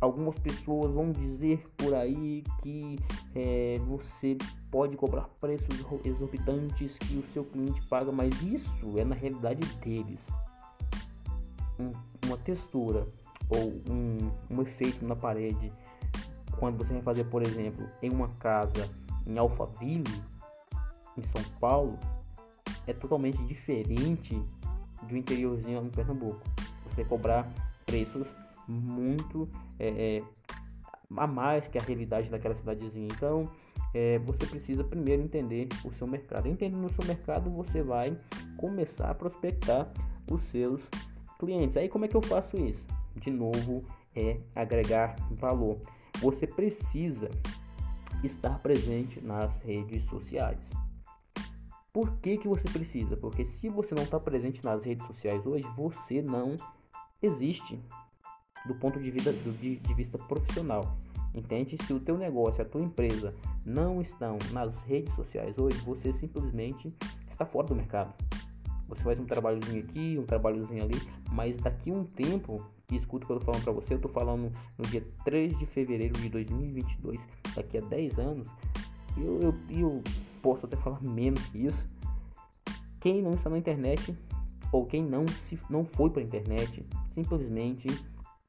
Algumas 0.00 0.38
pessoas 0.38 0.92
vão 0.92 1.12
dizer 1.12 1.62
por 1.76 1.94
aí 1.94 2.42
que 2.62 2.98
é, 3.34 3.78
você 3.86 4.38
pode 4.70 4.96
cobrar 4.96 5.28
preços 5.38 5.68
exorbitantes 6.04 6.96
que 6.96 7.16
o 7.16 7.28
seu 7.32 7.44
cliente 7.44 7.82
paga, 7.82 8.10
mas 8.10 8.40
isso 8.42 8.98
é 8.98 9.04
na 9.04 9.14
realidade 9.14 9.60
deles. 9.76 10.26
Um, 11.78 11.90
uma 12.24 12.38
textura 12.38 13.06
ou 13.50 13.82
um, 13.90 14.30
um 14.48 14.62
efeito 14.62 15.04
na 15.04 15.14
parede, 15.14 15.70
quando 16.58 16.78
você 16.78 16.94
vai 16.94 17.02
fazer, 17.02 17.24
por 17.24 17.42
exemplo, 17.42 17.86
em 18.00 18.10
uma 18.10 18.28
casa 18.38 18.88
em 19.26 19.36
Alphaville, 19.36 20.22
em 21.16 21.22
São 21.22 21.42
Paulo, 21.60 21.98
é 22.86 22.92
totalmente 22.92 23.42
diferente 23.44 24.40
do 25.02 25.16
interiorzinho 25.16 25.84
em 25.84 25.90
Pernambuco. 25.90 26.40
Você 26.86 27.04
cobrar 27.04 27.46
preços 27.84 28.26
muito 28.70 29.48
é, 29.78 30.18
é, 30.18 30.22
a 31.16 31.26
mais 31.26 31.68
que 31.68 31.78
a 31.78 31.82
realidade 31.82 32.30
daquela 32.30 32.54
cidadezinha. 32.54 33.08
Então, 33.10 33.50
é, 33.92 34.18
você 34.20 34.46
precisa 34.46 34.84
primeiro 34.84 35.22
entender 35.22 35.68
o 35.84 35.92
seu 35.92 36.06
mercado. 36.06 36.48
Entendendo 36.48 36.84
o 36.84 36.92
seu 36.92 37.04
mercado, 37.04 37.50
você 37.50 37.82
vai 37.82 38.16
começar 38.56 39.10
a 39.10 39.14
prospectar 39.14 39.92
os 40.30 40.42
seus 40.44 40.80
clientes. 41.38 41.76
Aí, 41.76 41.88
como 41.88 42.04
é 42.04 42.08
que 42.08 42.16
eu 42.16 42.22
faço 42.22 42.56
isso? 42.56 42.84
De 43.16 43.30
novo, 43.30 43.84
é 44.14 44.38
agregar 44.54 45.16
valor. 45.32 45.80
Você 46.20 46.46
precisa 46.46 47.28
estar 48.22 48.58
presente 48.60 49.20
nas 49.20 49.60
redes 49.60 50.04
sociais. 50.04 50.58
Por 51.92 52.12
que, 52.18 52.38
que 52.38 52.46
você 52.46 52.68
precisa? 52.68 53.16
Porque 53.16 53.44
se 53.44 53.68
você 53.68 53.94
não 53.94 54.04
está 54.04 54.20
presente 54.20 54.62
nas 54.64 54.84
redes 54.84 55.04
sociais 55.08 55.44
hoje, 55.44 55.66
você 55.76 56.22
não 56.22 56.54
existe 57.20 57.80
do 58.66 58.74
ponto 58.74 59.00
de 59.00 59.10
vista, 59.10 59.32
de, 59.32 59.76
de 59.76 59.94
vista 59.94 60.18
profissional. 60.18 60.96
Entende? 61.34 61.76
Se 61.84 61.92
o 61.92 62.00
teu 62.00 62.18
negócio, 62.18 62.62
a 62.62 62.64
tua 62.64 62.82
empresa 62.82 63.34
não 63.64 64.00
estão 64.00 64.38
nas 64.52 64.82
redes 64.82 65.14
sociais 65.14 65.56
hoje, 65.58 65.78
você 65.78 66.12
simplesmente 66.12 66.94
está 67.28 67.46
fora 67.46 67.68
do 67.68 67.74
mercado. 67.74 68.12
Você 68.88 69.02
faz 69.02 69.20
um 69.20 69.24
trabalhozinho 69.24 69.84
aqui, 69.84 70.18
um 70.18 70.24
trabalhozinho 70.24 70.82
ali, 70.82 71.00
mas 71.30 71.56
daqui 71.58 71.92
a 71.92 71.94
um 71.94 72.04
tempo, 72.04 72.60
e 72.90 72.96
escuta 72.96 73.24
o 73.24 73.26
que 73.28 73.32
eu 73.32 73.38
tô 73.38 73.44
falando 73.44 73.62
para 73.62 73.72
você, 73.72 73.94
eu 73.94 74.00
tô 74.00 74.08
falando 74.08 74.50
no 74.76 74.84
dia 74.88 75.06
3 75.24 75.56
de 75.56 75.64
fevereiro 75.64 76.18
de 76.18 76.28
2022, 76.28 77.24
daqui 77.54 77.78
a 77.78 77.80
10 77.82 78.18
anos, 78.18 78.48
eu, 79.16 79.40
eu, 79.40 79.54
eu 79.70 80.02
posso 80.42 80.66
até 80.66 80.76
falar 80.76 81.00
menos 81.00 81.46
que 81.48 81.58
isso. 81.66 81.86
Quem 82.98 83.22
não 83.22 83.30
está 83.30 83.48
na 83.48 83.58
internet 83.58 84.16
ou 84.72 84.84
quem 84.86 85.04
não 85.04 85.26
se 85.26 85.58
não 85.70 85.84
foi 85.84 86.10
para 86.10 86.20
a 86.20 86.24
internet 86.24 86.84
simplesmente 87.14 87.88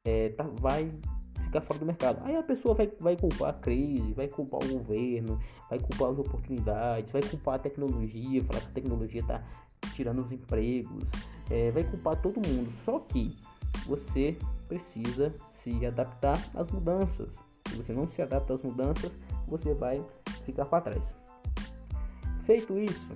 é, 0.05 0.29
tá, 0.29 0.43
vai 0.43 0.91
ficar 1.43 1.61
fora 1.61 1.79
do 1.79 1.85
mercado. 1.85 2.21
Aí 2.23 2.35
a 2.35 2.43
pessoa 2.43 2.73
vai, 2.73 2.91
vai 2.99 3.15
culpar 3.15 3.49
a 3.49 3.53
crise, 3.53 4.13
vai 4.13 4.27
culpar 4.27 4.63
o 4.63 4.67
governo, 4.67 5.39
vai 5.69 5.79
culpar 5.79 6.09
as 6.09 6.19
oportunidades, 6.19 7.11
vai 7.11 7.21
culpar 7.21 7.55
a 7.55 7.59
tecnologia, 7.59 8.43
falar 8.43 8.61
que 8.61 8.67
a 8.67 8.71
tecnologia 8.71 9.21
está 9.21 9.43
tirando 9.93 10.21
os 10.21 10.31
empregos, 10.31 11.03
é, 11.49 11.71
vai 11.71 11.83
culpar 11.83 12.21
todo 12.21 12.35
mundo. 12.35 12.71
Só 12.83 12.99
que 12.99 13.35
você 13.85 14.37
precisa 14.67 15.33
se 15.51 15.85
adaptar 15.85 16.39
às 16.55 16.69
mudanças. 16.71 17.43
Se 17.67 17.75
você 17.75 17.93
não 17.93 18.07
se 18.07 18.21
adapta 18.21 18.53
às 18.53 18.63
mudanças, 18.63 19.11
você 19.47 19.73
vai 19.73 20.03
ficar 20.45 20.65
para 20.65 20.81
trás. 20.81 21.13
Feito 22.43 22.77
isso, 22.79 23.15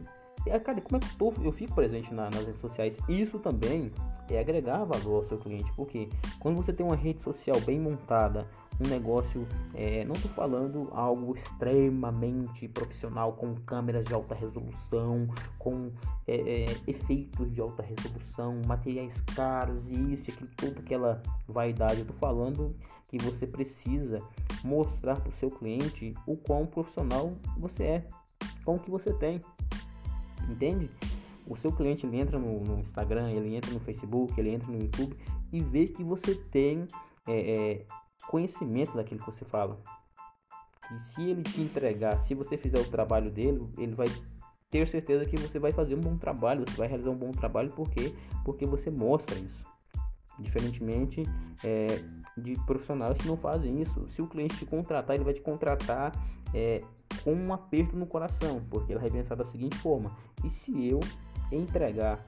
cara, 0.59 0.79
como 0.81 0.97
é 0.97 0.99
que 0.99 1.07
eu, 1.07 1.31
tô, 1.31 1.43
eu 1.43 1.51
fico 1.51 1.73
presente 1.73 2.13
na, 2.13 2.29
nas 2.29 2.45
redes 2.45 2.61
sociais? 2.61 2.97
Isso 3.09 3.39
também 3.39 3.91
é 4.29 4.39
agregar 4.39 4.83
valor 4.83 5.17
ao 5.17 5.25
seu 5.25 5.37
cliente, 5.37 5.71
porque 5.75 6.09
quando 6.39 6.55
você 6.55 6.71
tem 6.71 6.85
uma 6.85 6.95
rede 6.95 7.23
social 7.23 7.59
bem 7.61 7.79
montada, 7.79 8.47
um 8.79 8.87
negócio, 8.87 9.47
é, 9.73 10.03
não 10.05 10.15
estou 10.15 10.29
falando 10.31 10.89
algo 10.91 11.35
extremamente 11.35 12.67
profissional 12.67 13.33
com 13.33 13.55
câmeras 13.55 14.03
de 14.03 14.13
alta 14.13 14.35
resolução, 14.35 15.27
com 15.57 15.91
é, 16.27 16.35
é, 16.35 16.65
efeitos 16.85 17.53
de 17.53 17.61
alta 17.61 17.83
resolução, 17.83 18.61
materiais 18.67 19.21
caros 19.35 19.89
e 19.89 20.13
isso, 20.13 20.29
aquilo, 20.29 20.49
toda 20.57 20.79
aquela 20.79 21.23
vaidade. 21.47 21.99
Eu 21.99 22.01
estou 22.01 22.17
falando 22.17 22.75
que 23.09 23.17
você 23.17 23.47
precisa 23.47 24.21
mostrar 24.63 25.15
para 25.15 25.29
o 25.29 25.33
seu 25.33 25.49
cliente 25.49 26.13
o 26.25 26.35
quão 26.35 26.65
profissional 26.65 27.33
você 27.57 27.83
é, 27.83 28.07
com 28.65 28.75
o 28.75 28.79
que 28.79 28.91
você 28.91 29.13
tem, 29.13 29.39
entende? 30.49 30.89
O 31.47 31.55
seu 31.55 31.71
cliente 31.71 32.05
ele 32.05 32.19
entra 32.19 32.39
no, 32.39 32.63
no, 32.63 32.79
Instagram, 32.79 33.29
ele 33.31 33.55
entra 33.55 33.71
no 33.71 33.79
Facebook, 33.79 34.39
ele 34.39 34.49
entra 34.49 34.67
no 34.67 34.81
YouTube 34.81 35.15
e 35.51 35.61
vê 35.61 35.87
que 35.87 36.03
você 36.03 36.35
tem 36.35 36.87
é, 37.27 37.51
é, 37.51 37.85
conhecimento 38.27 38.95
daquilo 38.95 39.19
que 39.19 39.31
você 39.31 39.45
fala. 39.45 39.79
E 40.95 40.99
se 40.99 41.21
ele 41.21 41.43
te 41.43 41.61
entregar, 41.61 42.19
se 42.21 42.33
você 42.33 42.57
fizer 42.57 42.79
o 42.79 42.89
trabalho 42.89 43.31
dele, 43.31 43.67
ele 43.77 43.93
vai 43.93 44.07
ter 44.69 44.87
certeza 44.87 45.25
que 45.25 45.37
você 45.37 45.59
vai 45.59 45.71
fazer 45.71 45.95
um 45.95 46.01
bom 46.01 46.17
trabalho, 46.17 46.65
você 46.67 46.77
vai 46.77 46.87
realizar 46.87 47.11
um 47.11 47.17
bom 47.17 47.31
trabalho, 47.31 47.71
porque 47.71 48.13
porque 48.43 48.65
você 48.65 48.89
mostra 48.89 49.37
isso. 49.37 49.65
Diferentemente 50.39 51.23
é, 51.63 52.01
de 52.37 52.55
profissionais 52.65 53.17
que 53.17 53.27
não 53.27 53.37
fazem 53.37 53.81
isso. 53.81 54.05
Se 54.09 54.21
o 54.21 54.27
cliente 54.27 54.57
te 54.57 54.65
contratar, 54.65 55.15
ele 55.15 55.23
vai 55.23 55.33
te 55.33 55.41
contratar 55.41 56.11
é, 56.53 56.83
com 57.25 57.34
um 57.34 57.51
aperto 57.51 57.98
no 57.98 58.05
coração, 58.05 58.62
porque 58.70 58.94
ele 58.94 59.00
vai 59.00 59.10
pensar 59.10 59.34
da 59.34 59.44
seguinte 59.44 59.75
forma: 59.77 60.15
e 60.44 60.50
se 60.50 60.88
eu 60.88 61.00
entregar 61.51 62.24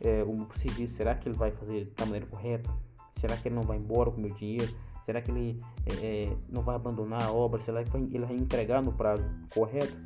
é, 0.00 0.22
o 0.22 0.46
serviço, 0.54 0.94
será 0.94 1.16
que 1.16 1.28
ele 1.28 1.36
vai 1.36 1.50
fazer 1.50 1.92
da 1.96 2.06
maneira 2.06 2.26
correta? 2.26 2.70
Será 3.16 3.36
que 3.36 3.48
ele 3.48 3.56
não 3.56 3.64
vai 3.64 3.76
embora 3.76 4.10
com 4.10 4.18
o 4.18 4.20
meu 4.20 4.32
dinheiro? 4.32 4.72
Será 5.04 5.20
que 5.20 5.32
ele 5.32 5.60
é, 5.84 6.06
é, 6.06 6.36
não 6.48 6.62
vai 6.62 6.76
abandonar 6.76 7.22
a 7.24 7.32
obra? 7.32 7.60
Será 7.60 7.82
que 7.82 7.96
ele 7.96 8.24
vai 8.24 8.36
entregar 8.36 8.80
no 8.80 8.92
prazo 8.92 9.28
correto? 9.52 9.96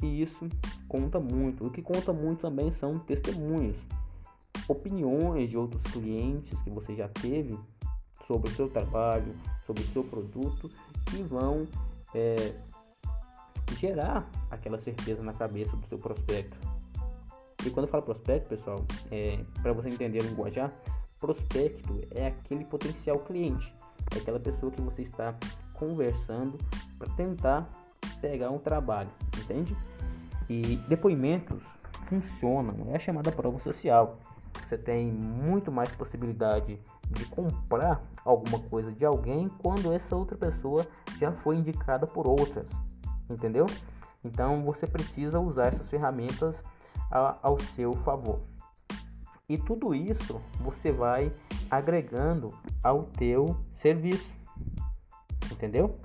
E 0.00 0.22
isso 0.22 0.48
conta 0.88 1.18
muito. 1.18 1.66
O 1.66 1.70
que 1.70 1.82
conta 1.82 2.12
muito 2.12 2.42
também 2.42 2.70
são 2.70 2.98
testemunhos, 3.00 3.78
opiniões 4.68 5.50
de 5.50 5.56
outros 5.56 5.82
clientes 5.92 6.60
que 6.62 6.70
você 6.70 6.94
já 6.94 7.08
teve 7.08 7.58
sobre 8.26 8.48
o 8.48 8.54
seu 8.54 8.68
trabalho, 8.68 9.34
sobre 9.66 9.82
o 9.82 9.86
seu 9.86 10.04
produto, 10.04 10.70
que 11.06 11.22
vão 11.22 11.66
é, 12.14 12.52
gerar 13.72 14.28
aquela 14.50 14.78
certeza 14.78 15.22
na 15.22 15.32
cabeça 15.32 15.76
do 15.76 15.86
seu 15.86 15.98
prospecto. 15.98 16.56
E 17.64 17.70
quando 17.70 17.86
eu 17.86 17.90
falo 17.90 18.02
prospecto, 18.02 18.48
pessoal, 18.48 18.84
é, 19.10 19.40
para 19.62 19.72
você 19.72 19.88
entender 19.88 20.20
a 20.20 20.22
linguajar, 20.22 20.72
prospecto 21.20 22.00
é 22.10 22.26
aquele 22.26 22.64
potencial 22.64 23.18
cliente, 23.20 23.72
é 24.14 24.18
aquela 24.18 24.40
pessoa 24.40 24.72
que 24.72 24.80
você 24.80 25.02
está 25.02 25.34
conversando 25.74 26.58
para 26.98 27.08
tentar 27.14 27.68
pegar 28.20 28.50
um 28.50 28.58
trabalho, 28.58 29.10
entende? 29.38 29.76
E 30.48 30.76
depoimentos 30.88 31.64
funcionam, 32.06 32.74
é 32.88 32.96
a 32.96 32.98
chamada 32.98 33.30
prova 33.30 33.58
social. 33.60 34.18
Você 34.64 34.76
tem 34.76 35.12
muito 35.12 35.70
mais 35.70 35.90
possibilidade 35.92 36.80
de 37.10 37.24
comprar 37.26 38.02
alguma 38.24 38.58
coisa 38.58 38.90
de 38.92 39.04
alguém 39.04 39.48
quando 39.58 39.92
essa 39.92 40.16
outra 40.16 40.36
pessoa 40.36 40.86
já 41.18 41.30
foi 41.32 41.56
indicada 41.56 42.06
por 42.06 42.26
outras, 42.26 42.70
entendeu? 43.32 43.66
Então 44.24 44.62
você 44.62 44.86
precisa 44.86 45.40
usar 45.40 45.66
essas 45.66 45.88
ferramentas 45.88 46.62
ao 47.10 47.58
seu 47.58 47.94
favor. 47.94 48.40
E 49.48 49.58
tudo 49.58 49.94
isso 49.94 50.40
você 50.60 50.92
vai 50.92 51.32
agregando 51.70 52.54
ao 52.82 53.04
teu 53.04 53.56
serviço. 53.70 54.34
Entendeu? 55.50 55.98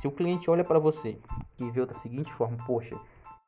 Se 0.00 0.08
o 0.08 0.10
cliente 0.10 0.50
olha 0.50 0.64
para 0.64 0.80
você 0.80 1.18
e 1.60 1.70
vê 1.70 1.86
da 1.86 1.94
seguinte 1.94 2.32
forma, 2.32 2.56
poxa, 2.66 2.98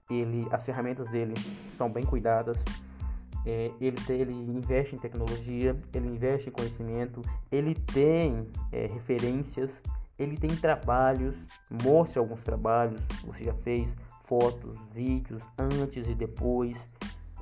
ele, 0.08 0.46
as 0.52 0.64
ferramentas 0.64 1.10
dele 1.10 1.34
são 1.72 1.90
bem 1.90 2.04
cuidadas, 2.04 2.62
é, 3.46 3.70
ele, 3.80 3.96
ele 4.08 4.32
investe 4.32 4.94
em 4.94 4.98
tecnologia, 4.98 5.76
ele 5.92 6.08
investe 6.08 6.48
em 6.48 6.52
conhecimento, 6.52 7.20
ele 7.50 7.74
tem 7.74 8.38
é, 8.70 8.86
referências, 8.86 9.82
ele 10.18 10.36
tem 10.36 10.50
trabalhos, 10.56 11.34
mostre 11.82 12.18
alguns 12.18 12.42
trabalhos 12.42 13.00
você 13.26 13.44
já 13.44 13.54
fez, 13.54 13.94
fotos, 14.24 14.78
vídeos 14.92 15.42
antes 15.58 16.08
e 16.08 16.14
depois. 16.14 16.76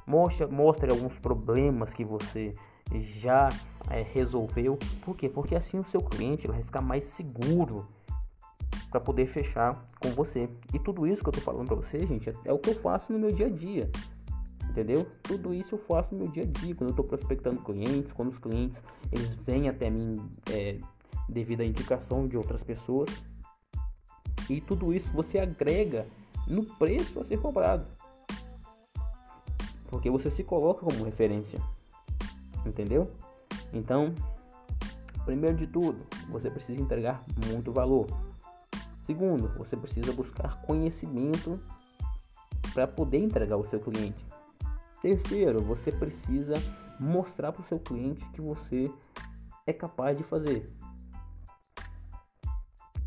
Mostre 0.06 0.90
alguns 0.90 1.14
problemas 1.20 1.94
que 1.94 2.04
você 2.04 2.54
já 3.00 3.48
é, 3.88 4.02
resolveu. 4.02 4.78
Por 5.04 5.16
quê? 5.16 5.28
Porque 5.28 5.54
assim 5.54 5.78
o 5.78 5.84
seu 5.84 6.00
cliente 6.00 6.48
vai 6.48 6.62
ficar 6.62 6.80
mais 6.80 7.04
seguro 7.04 7.86
para 8.90 9.00
poder 9.00 9.26
fechar 9.26 9.86
com 10.00 10.10
você. 10.10 10.48
E 10.74 10.78
tudo 10.78 11.06
isso 11.06 11.22
que 11.22 11.28
eu 11.28 11.32
tô 11.32 11.40
falando 11.40 11.68
para 11.68 11.76
você, 11.76 12.06
gente, 12.06 12.28
é, 12.28 12.34
é 12.44 12.52
o 12.52 12.58
que 12.58 12.70
eu 12.70 12.74
faço 12.74 13.12
no 13.12 13.18
meu 13.18 13.32
dia 13.32 13.46
a 13.46 13.50
dia. 13.50 13.90
Entendeu? 14.68 15.06
Tudo 15.22 15.54
isso 15.54 15.74
eu 15.74 15.78
faço 15.78 16.14
no 16.14 16.20
meu 16.20 16.28
dia 16.28 16.44
a 16.44 16.46
dia, 16.46 16.74
quando 16.74 16.88
eu 16.88 16.92
estou 16.92 17.04
prospectando 17.04 17.60
clientes, 17.60 18.12
quando 18.12 18.30
os 18.30 18.38
clientes 18.38 18.82
eles 19.10 19.34
vêm 19.36 19.68
até 19.68 19.88
mim 19.88 20.16
é, 20.50 20.78
devido 21.28 21.60
à 21.60 21.64
indicação 21.64 22.26
de 22.26 22.36
outras 22.36 22.62
pessoas. 22.62 23.10
E 24.48 24.60
tudo 24.60 24.92
isso 24.92 25.08
você 25.12 25.38
agrega 25.38 26.06
no 26.46 26.64
preço 26.64 27.20
a 27.20 27.24
ser 27.24 27.38
cobrado. 27.38 27.86
Porque 29.88 30.10
você 30.10 30.30
se 30.30 30.42
coloca 30.42 30.84
como 30.84 31.04
referência. 31.04 31.60
Entendeu? 32.64 33.10
Então, 33.72 34.14
Primeiro 35.24 35.56
de 35.56 35.68
tudo, 35.68 36.04
você 36.28 36.50
precisa 36.50 36.80
entregar 36.80 37.22
muito 37.46 37.72
valor. 37.72 38.06
Segundo, 39.06 39.48
você 39.56 39.76
precisa 39.76 40.12
buscar 40.12 40.60
conhecimento 40.62 41.60
para 42.74 42.88
poder 42.88 43.18
entregar 43.18 43.54
ao 43.54 43.64
seu 43.64 43.78
cliente. 43.78 44.26
Terceiro, 45.00 45.60
você 45.60 45.92
precisa 45.92 46.54
mostrar 46.98 47.52
para 47.52 47.62
o 47.62 47.66
seu 47.66 47.78
cliente 47.78 48.24
que 48.30 48.40
você 48.40 48.90
é 49.64 49.72
capaz 49.72 50.18
de 50.18 50.24
fazer. 50.24 50.72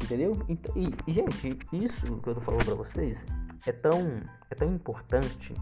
Entendeu? 0.05 0.37
Então, 0.47 0.71
e, 0.75 1.11
gente, 1.11 1.57
isso 1.73 2.17
que 2.17 2.29
eu 2.29 2.35
tô 2.35 2.41
falando 2.41 2.63
para 2.63 2.75
vocês 2.75 3.25
é 3.65 3.71
tão, 3.71 4.21
é 4.51 4.55
tão 4.55 4.71
importante. 4.71 5.55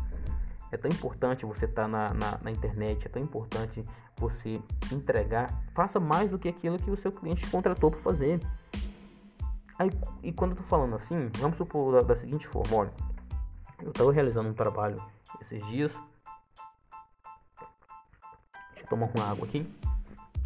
É 0.69 0.75
tão 0.75 0.91
importante 0.91 1.45
você 1.45 1.63
estar 1.63 1.83
tá 1.83 1.87
na, 1.87 2.13
na, 2.13 2.37
na, 2.39 2.51
internet, 2.51 3.05
é 3.05 3.09
tão 3.09 3.21
importante 3.21 3.85
você 4.17 4.61
entregar. 4.91 5.63
Faça 5.73 5.97
mais 5.97 6.29
do 6.29 6.37
que 6.37 6.49
aquilo 6.49 6.77
que 6.77 6.91
o 6.91 6.97
seu 6.97 7.09
cliente 7.09 7.49
contratou 7.49 7.89
para 7.89 8.01
fazer. 8.01 8.41
Aí, 9.79 9.89
e 10.21 10.33
quando 10.33 10.51
eu 10.51 10.57
tô 10.57 10.63
falando 10.63 10.95
assim, 10.95 11.29
vamos 11.39 11.55
supor 11.55 11.93
da, 11.93 12.01
da 12.13 12.19
seguinte 12.19 12.45
forma: 12.45 12.75
olha, 12.75 12.93
eu 13.81 13.91
estava 13.91 14.11
realizando 14.11 14.49
um 14.49 14.53
trabalho 14.53 15.01
esses 15.41 15.65
dias. 15.67 15.97
Deixa 18.71 18.83
eu 18.83 18.87
tomar 18.89 19.09
uma 19.15 19.31
água 19.31 19.47
aqui. 19.47 19.65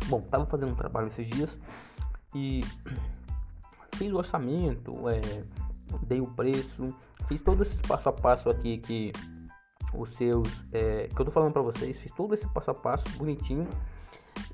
Bom, 0.06 0.20
estava 0.20 0.46
fazendo 0.46 0.74
um 0.74 0.76
trabalho 0.76 1.08
esses 1.08 1.28
dias 1.28 1.58
e 2.36 2.62
fiz 3.98 4.12
o 4.14 4.18
orçamento, 4.18 5.10
é, 5.10 5.44
dei 6.04 6.22
o 6.22 6.28
preço, 6.28 6.94
fiz 7.28 7.42
todo 7.42 7.64
esse 7.64 7.76
passo 7.78 8.10
a 8.10 8.14
passo 8.14 8.50
aqui 8.50 8.78
que 8.78 9.12
os 9.94 10.12
seus, 10.12 10.48
é, 10.72 11.08
que 11.08 11.20
eu 11.20 11.26
tô 11.26 11.32
falando 11.32 11.52
para 11.52 11.62
vocês, 11.62 11.98
fiz 11.98 12.12
todo 12.12 12.34
esse 12.34 12.48
passo 12.48 12.72
a 12.72 12.74
passo 12.76 13.10
bonitinho. 13.18 13.68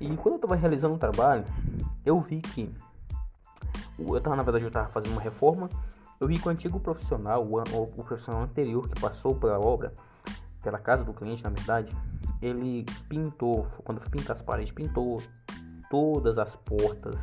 E 0.00 0.08
quando 0.16 0.34
eu 0.34 0.36
estava 0.36 0.56
realizando 0.56 0.94
o 0.94 0.98
trabalho, 0.98 1.44
eu 2.04 2.20
vi 2.20 2.40
que 2.40 2.72
eu 3.98 4.20
tava, 4.20 4.36
na 4.36 4.42
verdade, 4.42 4.64
eu 4.64 4.68
estava 4.68 4.88
fazendo 4.88 5.12
uma 5.12 5.20
reforma. 5.20 5.68
Eu 6.20 6.26
vi 6.26 6.38
que 6.38 6.48
o 6.48 6.50
antigo 6.50 6.80
profissional, 6.80 7.44
o, 7.44 7.60
o 7.60 8.04
profissional 8.04 8.42
anterior 8.42 8.88
que 8.88 9.00
passou 9.00 9.34
pela 9.34 9.58
obra, 9.58 9.92
pela 10.62 10.78
casa 10.78 11.04
do 11.04 11.12
cliente, 11.12 11.44
na 11.44 11.50
verdade, 11.50 11.94
ele 12.40 12.84
pintou, 13.08 13.66
quando 13.84 14.00
foi 14.00 14.10
pintar 14.10 14.36
as 14.36 14.42
paredes, 14.42 14.72
pintou 14.72 15.22
todas 15.90 16.38
as 16.38 16.56
portas, 16.56 17.16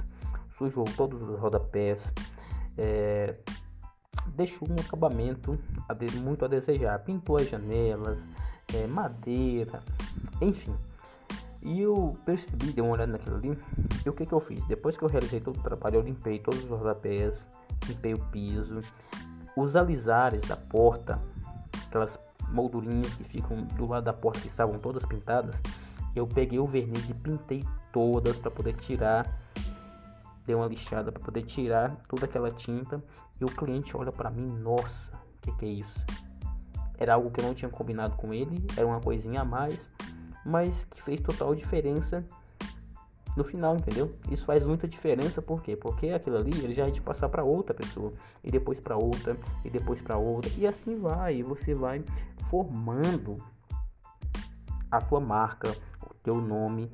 sujou 0.62 0.86
todos 0.96 1.22
os 1.22 1.40
rodapés, 1.40 2.14
é, 2.78 3.36
deixou 4.28 4.68
um 4.70 4.76
acabamento 4.80 5.58
muito 6.22 6.46
a 6.46 6.48
desejar, 6.48 7.00
pintou 7.00 7.38
as 7.38 7.50
janelas, 7.50 8.20
é, 8.74 8.86
madeira, 8.86 9.80
enfim. 10.40 10.76
E 11.64 11.80
eu 11.80 12.18
percebi, 12.26 12.72
dei 12.72 12.84
uma 12.84 12.94
olhada 12.94 13.12
naquilo 13.12 13.36
ali, 13.36 13.58
e 14.06 14.10
o 14.10 14.14
que 14.14 14.26
que 14.26 14.34
eu 14.34 14.40
fiz? 14.40 14.64
Depois 14.66 14.98
que 14.98 15.04
eu 15.04 15.10
realizei 15.10 15.40
todo 15.40 15.58
o 15.58 15.64
trabalho, 15.64 15.98
eu 15.98 16.02
limpei 16.02 16.40
todos 16.40 16.64
os 16.64 16.70
rodapés, 16.70 17.46
limpei 17.88 18.14
o 18.14 18.20
piso, 18.32 18.80
os 19.56 19.76
alisares 19.76 20.48
da 20.48 20.56
porta, 20.56 21.20
aquelas 21.88 22.20
moldurinhas 22.50 23.14
que 23.14 23.24
ficam 23.24 23.64
do 23.64 23.88
lado 23.88 24.04
da 24.04 24.14
porta 24.14 24.40
que 24.40 24.48
estavam 24.48 24.80
todas 24.80 25.06
pintadas, 25.06 25.56
eu 26.16 26.28
peguei 26.28 26.60
o 26.60 26.66
verniz 26.66 27.10
e 27.10 27.14
pintei 27.14 27.64
todas 27.92 28.38
para 28.38 28.52
poder 28.52 28.74
tirar 28.74 29.40
dei 30.46 30.56
uma 30.56 30.68
lixada 30.68 31.12
para 31.12 31.22
poder 31.24 31.44
tirar 31.44 31.96
toda 32.08 32.26
aquela 32.26 32.50
tinta 32.52 33.04
e 33.40 33.46
o 33.46 33.48
cliente 33.48 33.96
olha 33.96 34.12
para 34.12 34.30
mim, 34.30 34.46
nossa, 34.46 35.14
que 35.42 35.52
que 35.54 35.66
é 35.66 35.70
isso? 35.70 36.06
Era 36.98 37.16
algo 37.16 37.32
que 37.32 37.40
eu 37.40 37.46
não 37.46 37.54
tinha 37.54 37.70
combinado 37.70 38.16
com 38.16 38.34
ele, 38.34 38.64
era 38.78 38.86
uma 38.86 39.00
coisinha 39.00 39.42
a 39.42 39.46
mais, 39.46 39.92
mas 40.46 40.86
que 40.92 41.02
fez 41.02 41.20
total 41.22 41.56
diferença 41.56 42.24
no 43.36 43.44
final, 43.44 43.76
entendeu? 43.76 44.14
Isso 44.30 44.46
faz 44.46 44.64
muita 44.66 44.88
diferença, 44.88 45.42
por 45.42 45.62
quê? 45.62 45.76
Porque 45.76 46.10
aquilo 46.10 46.38
ali 46.38 46.52
ele 46.64 46.74
já 46.74 46.84
vai 46.84 46.92
te 46.92 47.02
passar 47.02 47.30
para 47.30 47.44
outra 47.44 47.74
pessoa, 47.74 48.14
e 48.44 48.52
depois 48.52 48.80
para 48.80 48.98
outra, 48.98 49.38
e 49.64 49.70
depois 49.70 50.02
para 50.02 50.18
outra, 50.18 50.52
e 50.58 50.68
assim 50.68 51.00
vai, 51.00 51.38
e 51.38 51.44
você 51.44 51.74
vai 51.74 52.04
formando 52.50 53.38
a 54.90 55.00
tua 55.00 55.20
marca, 55.20 55.72
o 56.02 56.14
teu 56.16 56.42
nome, 56.42 56.92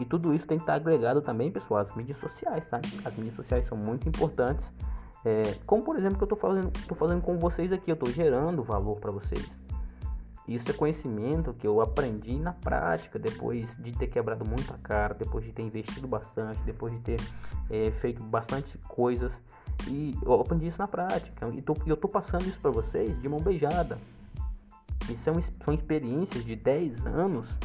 e 0.00 0.04
tudo 0.04 0.34
isso 0.34 0.46
tem 0.46 0.58
que 0.58 0.62
estar 0.62 0.74
agregado 0.74 1.20
também, 1.20 1.50
pessoal, 1.50 1.80
às 1.80 1.94
mídias 1.94 2.18
sociais, 2.18 2.64
tá? 2.66 2.80
As 3.04 3.14
mídias 3.14 3.34
sociais 3.34 3.66
são 3.66 3.76
muito 3.76 4.08
importantes. 4.08 4.64
É, 5.24 5.42
como 5.66 5.82
por 5.82 5.96
exemplo 5.96 6.16
que 6.16 6.22
eu 6.22 6.26
estou 6.32 6.38
fazendo, 6.38 6.70
tô 6.86 6.94
fazendo 6.94 7.20
com 7.20 7.36
vocês 7.38 7.72
aqui, 7.72 7.90
eu 7.90 7.94
estou 7.94 8.10
gerando 8.10 8.62
valor 8.62 9.00
para 9.00 9.10
vocês. 9.10 9.48
Isso 10.48 10.70
é 10.70 10.72
conhecimento 10.72 11.52
que 11.52 11.66
eu 11.66 11.82
aprendi 11.82 12.38
na 12.38 12.54
prática, 12.54 13.18
depois 13.18 13.76
de 13.78 13.92
ter 13.92 14.06
quebrado 14.06 14.48
muito 14.48 14.72
a 14.72 14.78
cara, 14.78 15.12
depois 15.12 15.44
de 15.44 15.52
ter 15.52 15.62
investido 15.62 16.08
bastante, 16.08 16.58
depois 16.64 16.90
de 16.90 17.00
ter 17.00 17.20
é, 17.68 17.90
feito 17.90 18.22
bastante 18.22 18.78
coisas. 18.88 19.30
E 19.86 20.16
eu 20.22 20.40
aprendi 20.40 20.66
isso 20.66 20.78
na 20.78 20.88
prática. 20.88 21.46
E 21.50 21.60
tô, 21.60 21.76
eu 21.86 21.94
estou 21.94 22.10
passando 22.10 22.46
isso 22.46 22.58
para 22.60 22.70
vocês 22.70 23.20
de 23.20 23.28
mão 23.28 23.40
beijada. 23.40 23.98
E 25.10 25.16
são, 25.18 25.34
são 25.62 25.74
experiências 25.74 26.44
de 26.44 26.56
10 26.56 27.06
anos 27.06 27.58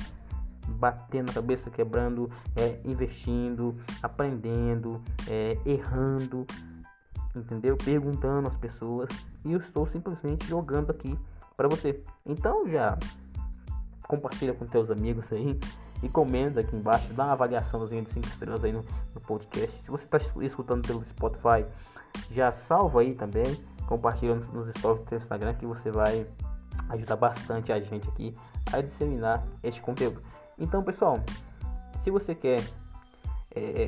batendo 0.67 1.27
na 1.27 1.33
cabeça, 1.33 1.69
quebrando, 1.69 2.29
é, 2.55 2.79
investindo, 2.83 3.73
aprendendo, 4.01 5.01
é, 5.27 5.57
errando, 5.65 6.45
entendeu? 7.35 7.77
Perguntando 7.77 8.47
às 8.47 8.57
pessoas 8.57 9.09
e 9.43 9.53
eu 9.53 9.59
estou 9.59 9.87
simplesmente 9.87 10.47
jogando 10.47 10.91
aqui 10.91 11.17
para 11.55 11.67
você. 11.67 12.01
Então 12.25 12.67
já 12.67 12.97
compartilha 14.07 14.53
com 14.53 14.65
teus 14.65 14.91
amigos 14.91 15.31
aí 15.31 15.59
e 16.01 16.09
comenta 16.09 16.59
aqui 16.59 16.75
embaixo, 16.75 17.11
dá 17.13 17.25
uma 17.25 17.33
avaliaçãozinha 17.33 18.01
de 18.01 18.11
5 18.11 18.27
estrelas 18.27 18.63
aí 18.63 18.73
no, 18.73 18.83
no 19.15 19.21
podcast. 19.21 19.83
Se 19.83 19.89
você 19.89 20.05
está 20.05 20.17
escutando 20.41 20.85
pelo 20.85 21.03
Spotify, 21.05 21.65
já 22.29 22.51
salva 22.51 23.01
aí 23.01 23.15
também, 23.15 23.57
compartilha 23.87 24.35
nos, 24.35 24.49
nos 24.49 24.67
stories 24.75 25.01
do 25.03 25.09
seu 25.09 25.17
Instagram 25.17 25.53
que 25.53 25.65
você 25.65 25.89
vai 25.89 26.27
ajudar 26.89 27.15
bastante 27.15 27.71
a 27.71 27.79
gente 27.79 28.07
aqui 28.09 28.35
a 28.71 28.81
disseminar 28.81 29.43
este 29.63 29.81
conteúdo. 29.81 30.21
Então, 30.57 30.83
pessoal, 30.83 31.19
se 32.03 32.11
você 32.11 32.35
quer 32.35 32.59
é, 33.55 33.87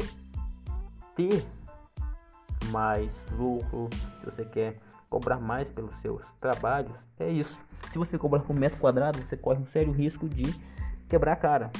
ter 1.15 1.43
mais 2.69 3.23
lucro, 3.31 3.89
se 4.19 4.25
você 4.25 4.45
quer 4.45 4.77
cobrar 5.09 5.39
mais 5.39 5.67
pelos 5.69 5.93
seus 6.01 6.23
trabalhos, 6.39 6.91
é 7.19 7.29
isso. 7.29 7.59
Se 7.91 7.97
você 7.97 8.17
cobrar 8.17 8.41
por 8.41 8.55
metro 8.55 8.79
quadrado, 8.79 9.21
você 9.21 9.37
corre 9.37 9.59
um 9.59 9.65
sério 9.67 9.91
risco 9.91 10.27
de 10.27 10.53
quebrar 11.07 11.33
a 11.33 11.37
cara. 11.37 11.71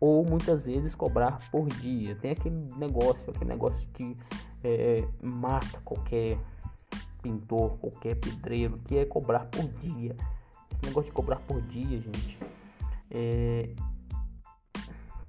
Ou 0.00 0.24
muitas 0.24 0.66
vezes 0.66 0.94
cobrar 0.94 1.38
por 1.50 1.68
dia. 1.68 2.16
Tem 2.16 2.30
aquele 2.30 2.56
negócio, 2.76 3.30
aquele 3.30 3.50
negócio 3.50 3.86
que 3.92 4.16
é, 4.64 5.04
mata 5.22 5.78
qualquer 5.84 6.38
pintor, 7.22 7.76
qualquer 7.78 8.16
pedreiro, 8.16 8.78
que 8.78 8.96
é 8.96 9.04
cobrar 9.04 9.44
por 9.44 9.68
dia. 9.68 10.16
Esse 10.72 10.86
negócio 10.86 11.10
de 11.10 11.14
cobrar 11.14 11.36
por 11.40 11.60
dia, 11.62 12.00
gente, 12.00 12.38
é, 13.10 13.68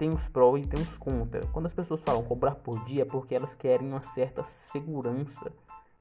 tem 0.02 0.10
os 0.10 0.28
prós 0.30 0.64
e 0.64 0.68
tem 0.68 0.82
os 0.82 0.98
contras. 0.98 1.48
Quando 1.52 1.68
as 1.68 1.74
pessoas 1.76 2.02
falam 2.02 2.24
cobrar 2.24 2.56
por 2.56 2.84
dia 2.86 3.04
é 3.04 3.06
porque 3.06 3.36
elas 3.36 3.54
querem 3.54 3.88
uma 3.88 4.02
certa 4.02 4.44
segurança 4.44 5.54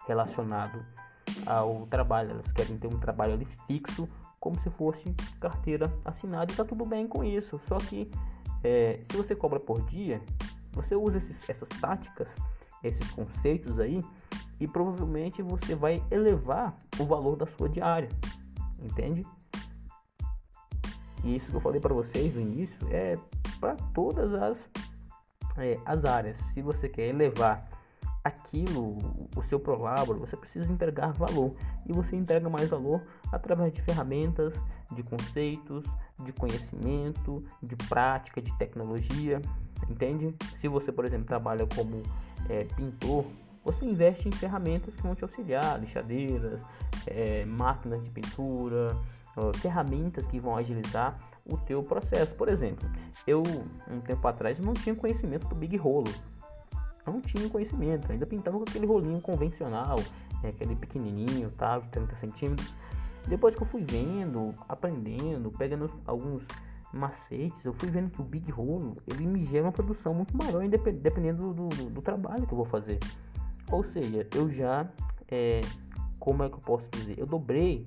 relacionado 0.07 0.83
ao 1.45 1.87
trabalho. 1.87 2.31
Elas 2.31 2.51
querem 2.51 2.79
ter 2.79 2.87
um 2.87 2.99
trabalho 2.99 3.35
ali 3.35 3.45
fixo, 3.67 4.09
como 4.41 4.59
se 4.61 4.71
fosse 4.71 5.15
carteira 5.39 5.95
assinada 6.03 6.51
e 6.51 6.57
tá 6.57 6.65
tudo 6.65 6.87
bem 6.87 7.07
com 7.07 7.23
isso. 7.23 7.61
Só 7.69 7.77
que 7.77 8.11
é, 8.65 9.03
se 9.07 9.15
você 9.15 9.37
cobra 9.37 9.61
por 9.61 9.83
dia, 9.83 10.23
você 10.73 10.97
usa 10.97 11.19
esses, 11.19 11.47
essas 11.47 11.69
táticas, 11.69 12.35
esses 12.83 13.11
conceitos 13.11 13.79
aí 13.79 14.03
e 14.59 14.67
provavelmente 14.67 15.43
você 15.43 15.75
vai 15.75 16.03
elevar 16.11 16.75
o 16.99 17.05
valor 17.05 17.37
da 17.37 17.47
sua 17.47 17.69
diária, 17.69 18.09
entende? 18.83 19.27
E 21.25 21.37
isso 21.37 21.51
que 21.51 21.57
eu 21.57 21.61
falei 21.61 21.81
para 21.81 21.95
vocês 21.95 22.35
no 22.35 22.41
início 22.41 22.87
é 22.91 23.19
para 23.59 23.77
todas 23.95 24.33
as, 24.35 24.69
é, 25.57 25.79
as 25.85 26.05
áreas. 26.05 26.39
Se 26.39 26.63
você 26.63 26.89
quer 26.89 27.09
elevar 27.09 27.69
aquilo, 28.23 28.99
o 29.37 29.43
seu 29.43 29.59
prolabro, 29.59 30.19
você 30.19 30.37
precisa 30.37 30.71
entregar 30.71 31.13
valor. 31.13 31.55
E 31.87 31.93
você 31.93 32.17
entrega 32.17 32.49
mais 32.49 32.69
valor 32.69 33.03
através 33.33 33.73
de 33.73 33.81
ferramentas, 33.81 34.55
de 34.93 35.03
conceitos, 35.03 35.85
de 36.25 36.33
conhecimento, 36.33 37.45
de 37.63 37.77
prática, 37.77 38.41
de 38.41 38.57
tecnologia. 38.59 39.41
Entende? 39.89 40.35
Se 40.57 40.69
você, 40.69 40.93
por 40.93 41.05
exemplo, 41.05 41.27
trabalha 41.27 41.67
como 41.67 42.03
é, 42.49 42.65
pintor, 42.65 43.25
você 43.65 43.85
investe 43.85 44.29
em 44.29 44.33
ferramentas 44.33 44.97
que 44.97 45.03
vão 45.03 45.15
te 45.15 45.23
auxiliar, 45.23 45.79
lixadeiras, 45.79 46.61
é, 47.07 47.45
máquinas 47.45 48.03
de 48.03 48.11
pintura, 48.11 48.97
ferramentas 49.55 50.27
que 50.27 50.39
vão 50.39 50.57
agilizar 50.57 51.19
o 51.45 51.57
teu 51.57 51.83
processo. 51.83 52.35
Por 52.35 52.49
exemplo, 52.49 52.89
eu 53.27 53.43
um 53.91 54.01
tempo 54.01 54.27
atrás 54.27 54.59
não 54.59 54.75
tinha 54.75 54.95
conhecimento 54.95 55.49
do 55.49 55.55
Big 55.55 55.77
Rolo. 55.77 56.13
Não 57.07 57.21
tinha 57.21 57.49
conhecimento, 57.49 58.13
ainda 58.13 58.27
pintava 58.27 58.57
com 58.59 58.63
aquele 58.63 58.87
rolinho 58.87 59.21
convencional, 59.21 59.99
né, 60.43 60.51
aquele 60.51 60.77
pequenininho, 60.77 61.51
tá, 61.53 61.79
de 61.79 61.89
30 61.89 62.17
centímetros. 62.17 62.75
Depois 63.27 63.55
que 63.55 63.63
eu 63.63 63.67
fui 63.67 63.83
vendo, 63.83 64.55
aprendendo, 64.69 65.51
pegando 65.51 65.91
alguns 66.07 66.47
macetes, 66.93 67.65
eu 67.65 67.73
fui 67.73 67.89
vendo 67.89 68.11
que 68.11 68.21
o 68.21 68.25
Big 68.25 68.53
Hole, 68.53 68.95
ele 69.07 69.27
me 69.27 69.45
gera 69.45 69.65
uma 69.65 69.73
produção 69.73 70.13
muito 70.15 70.37
maior, 70.37 70.67
dependendo 70.69 71.53
do, 71.55 71.69
do, 71.69 71.91
do 71.91 72.03
trabalho 72.03 72.47
que 72.47 72.53
eu 72.53 72.57
vou 72.57 72.67
fazer. 72.67 72.99
Ou 73.71 73.85
seja, 73.85 74.27
eu 74.35 74.51
já, 74.51 74.89
é, 75.29 75.61
como 76.19 76.43
é 76.43 76.49
que 76.49 76.57
eu 76.57 76.61
posso 76.61 76.89
dizer? 76.91 77.19
Eu 77.19 77.27
dobrei 77.27 77.87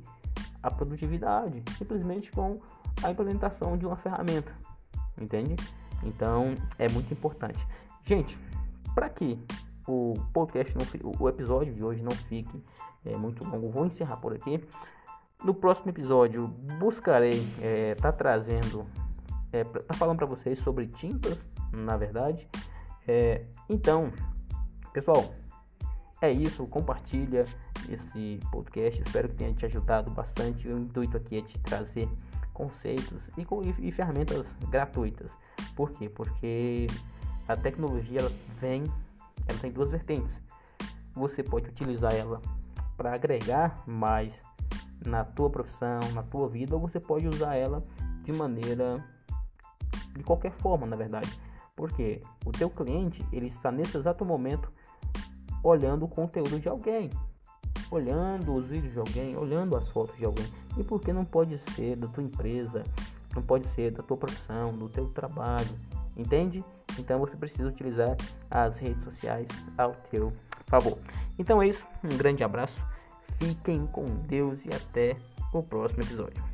a 0.63 0.71
produtividade 0.71 1.62
simplesmente 1.78 2.32
com 2.32 2.60
a 3.04 3.12
implementação 3.12 3.78
de 3.78 3.86
uma 3.86 3.97
ferramenta, 3.97 4.52
entende? 5.19 5.56
Então 6.02 6.56
é 6.80 6.89
muito 6.89 7.13
importante. 7.13 7.60
Gente, 8.04 8.38
para 8.95 9.10
que 9.10 9.39
o 9.88 10.13
podcast, 10.32 10.73
não, 10.78 11.13
o 11.19 11.28
episódio 11.28 11.73
de 11.73 11.84
hoje 11.84 12.02
não 12.02 12.12
fique 12.12 12.63
é, 13.06 13.15
muito 13.17 13.45
longo, 13.45 13.69
vou 13.69 13.86
encerrar 13.86 14.17
por 14.17 14.34
aqui. 14.34 14.63
No 15.43 15.54
próximo 15.54 15.89
episódio 15.89 16.47
buscarei 16.80 17.45
é, 17.62 17.95
tá 17.95 18.12
trazendo, 18.12 18.86
é, 19.52 19.63
tá 19.63 19.93
falando 19.93 20.17
para 20.17 20.26
vocês 20.26 20.60
sobre 20.60 20.88
tintas, 20.88 21.49
na 21.73 21.97
verdade. 21.97 22.47
É, 23.06 23.45
então, 23.69 24.12
pessoal, 24.93 25.34
é 26.24 26.32
isso. 26.32 26.66
Compartilha 26.68 27.46
esse 27.90 28.40
podcast. 28.52 29.02
Espero 29.02 29.28
que 29.30 29.36
tenha 29.36 29.54
te 29.54 29.66
ajudado 29.66 30.10
bastante. 30.10 30.68
O 30.68 30.80
intuito 30.80 31.18
aqui 31.18 31.40
é 31.40 31.42
te 31.42 31.60
trazer 31.60 32.08
conceitos 32.54 33.30
e, 33.38 33.46
e, 33.88 33.92
ferramentas 33.92 34.56
gratuitas. 34.70 35.32
Por 35.76 35.92
quê? 35.92 36.08
Porque 36.08 36.88
a 37.48 37.56
tecnologia 37.56 38.22
ela 38.22 38.32
vem, 38.60 38.84
ela 39.48 39.60
tem 39.60 39.72
duas 39.72 39.90
vertentes. 39.90 40.42
Você 41.14 41.44
pode 41.44 41.70
utilizar 41.70 42.14
ela 42.14 42.42
para 42.96 43.14
agregar 43.14 43.84
mais 43.86 44.44
na 45.06 45.26
tua 45.26 45.50
profissão, 45.50 46.00
na 46.14 46.24
tua 46.24 46.48
vida, 46.48 46.76
ou 46.76 46.82
você 46.82 47.00
pode 47.00 47.28
usar 47.28 47.56
ela 47.56 47.84
de 48.24 48.32
maneira 48.32 49.04
de 50.16 50.24
qualquer 50.24 50.52
forma, 50.52 50.88
na 50.88 50.96
verdade. 50.96 51.30
Porque 51.76 52.22
o 52.46 52.52
teu 52.52 52.70
cliente, 52.70 53.26
ele 53.34 53.48
está 53.48 53.72
nesse 53.72 53.98
exato 53.98 54.24
momento 54.24 54.72
olhando 55.63 56.06
o 56.06 56.08
conteúdo 56.08 56.60
de 56.60 56.67
alguém, 56.67 57.10
olhando 57.89 58.54
os 58.54 58.67
vídeos 58.67 58.93
de 58.93 58.99
alguém, 58.99 59.38
olhando 59.38 59.76
as 59.76 59.89
fotos 59.89 60.17
de 60.17 60.26
alguém. 60.26 60.45
E 60.78 60.84
por 60.84 60.99
que 60.99 61.13
não 61.13 61.26
pode 61.26 61.58
ser 61.71 61.95
da 61.95 62.08
tua 62.08 62.23
empresa, 62.23 62.84
não 63.34 63.41
pode 63.41 63.65
ser 63.69 63.91
da 63.91 64.04
tua 64.04 64.17
profissão, 64.17 64.73
do 64.73 64.89
teu 64.89 65.08
trabalho, 65.10 65.69
entende? 66.17 66.63
Então 66.99 67.19
você 67.19 67.36
precisa 67.36 67.69
utilizar 67.69 68.15
as 68.52 68.78
redes 68.78 69.04
sociais 69.04 69.47
ao 69.78 69.93
teu 70.12 70.34
favor. 70.67 70.97
Então 71.39 71.62
é 71.62 71.67
isso, 71.67 71.86
um 72.04 72.17
grande 72.17 72.43
abraço 72.43 72.80
Fiquem 73.38 73.86
com 73.88 74.06
Deus 74.28 74.65
e 74.65 74.69
até 74.73 75.17
o 75.52 75.63
próximo 75.63 76.04
episódio. 76.04 76.53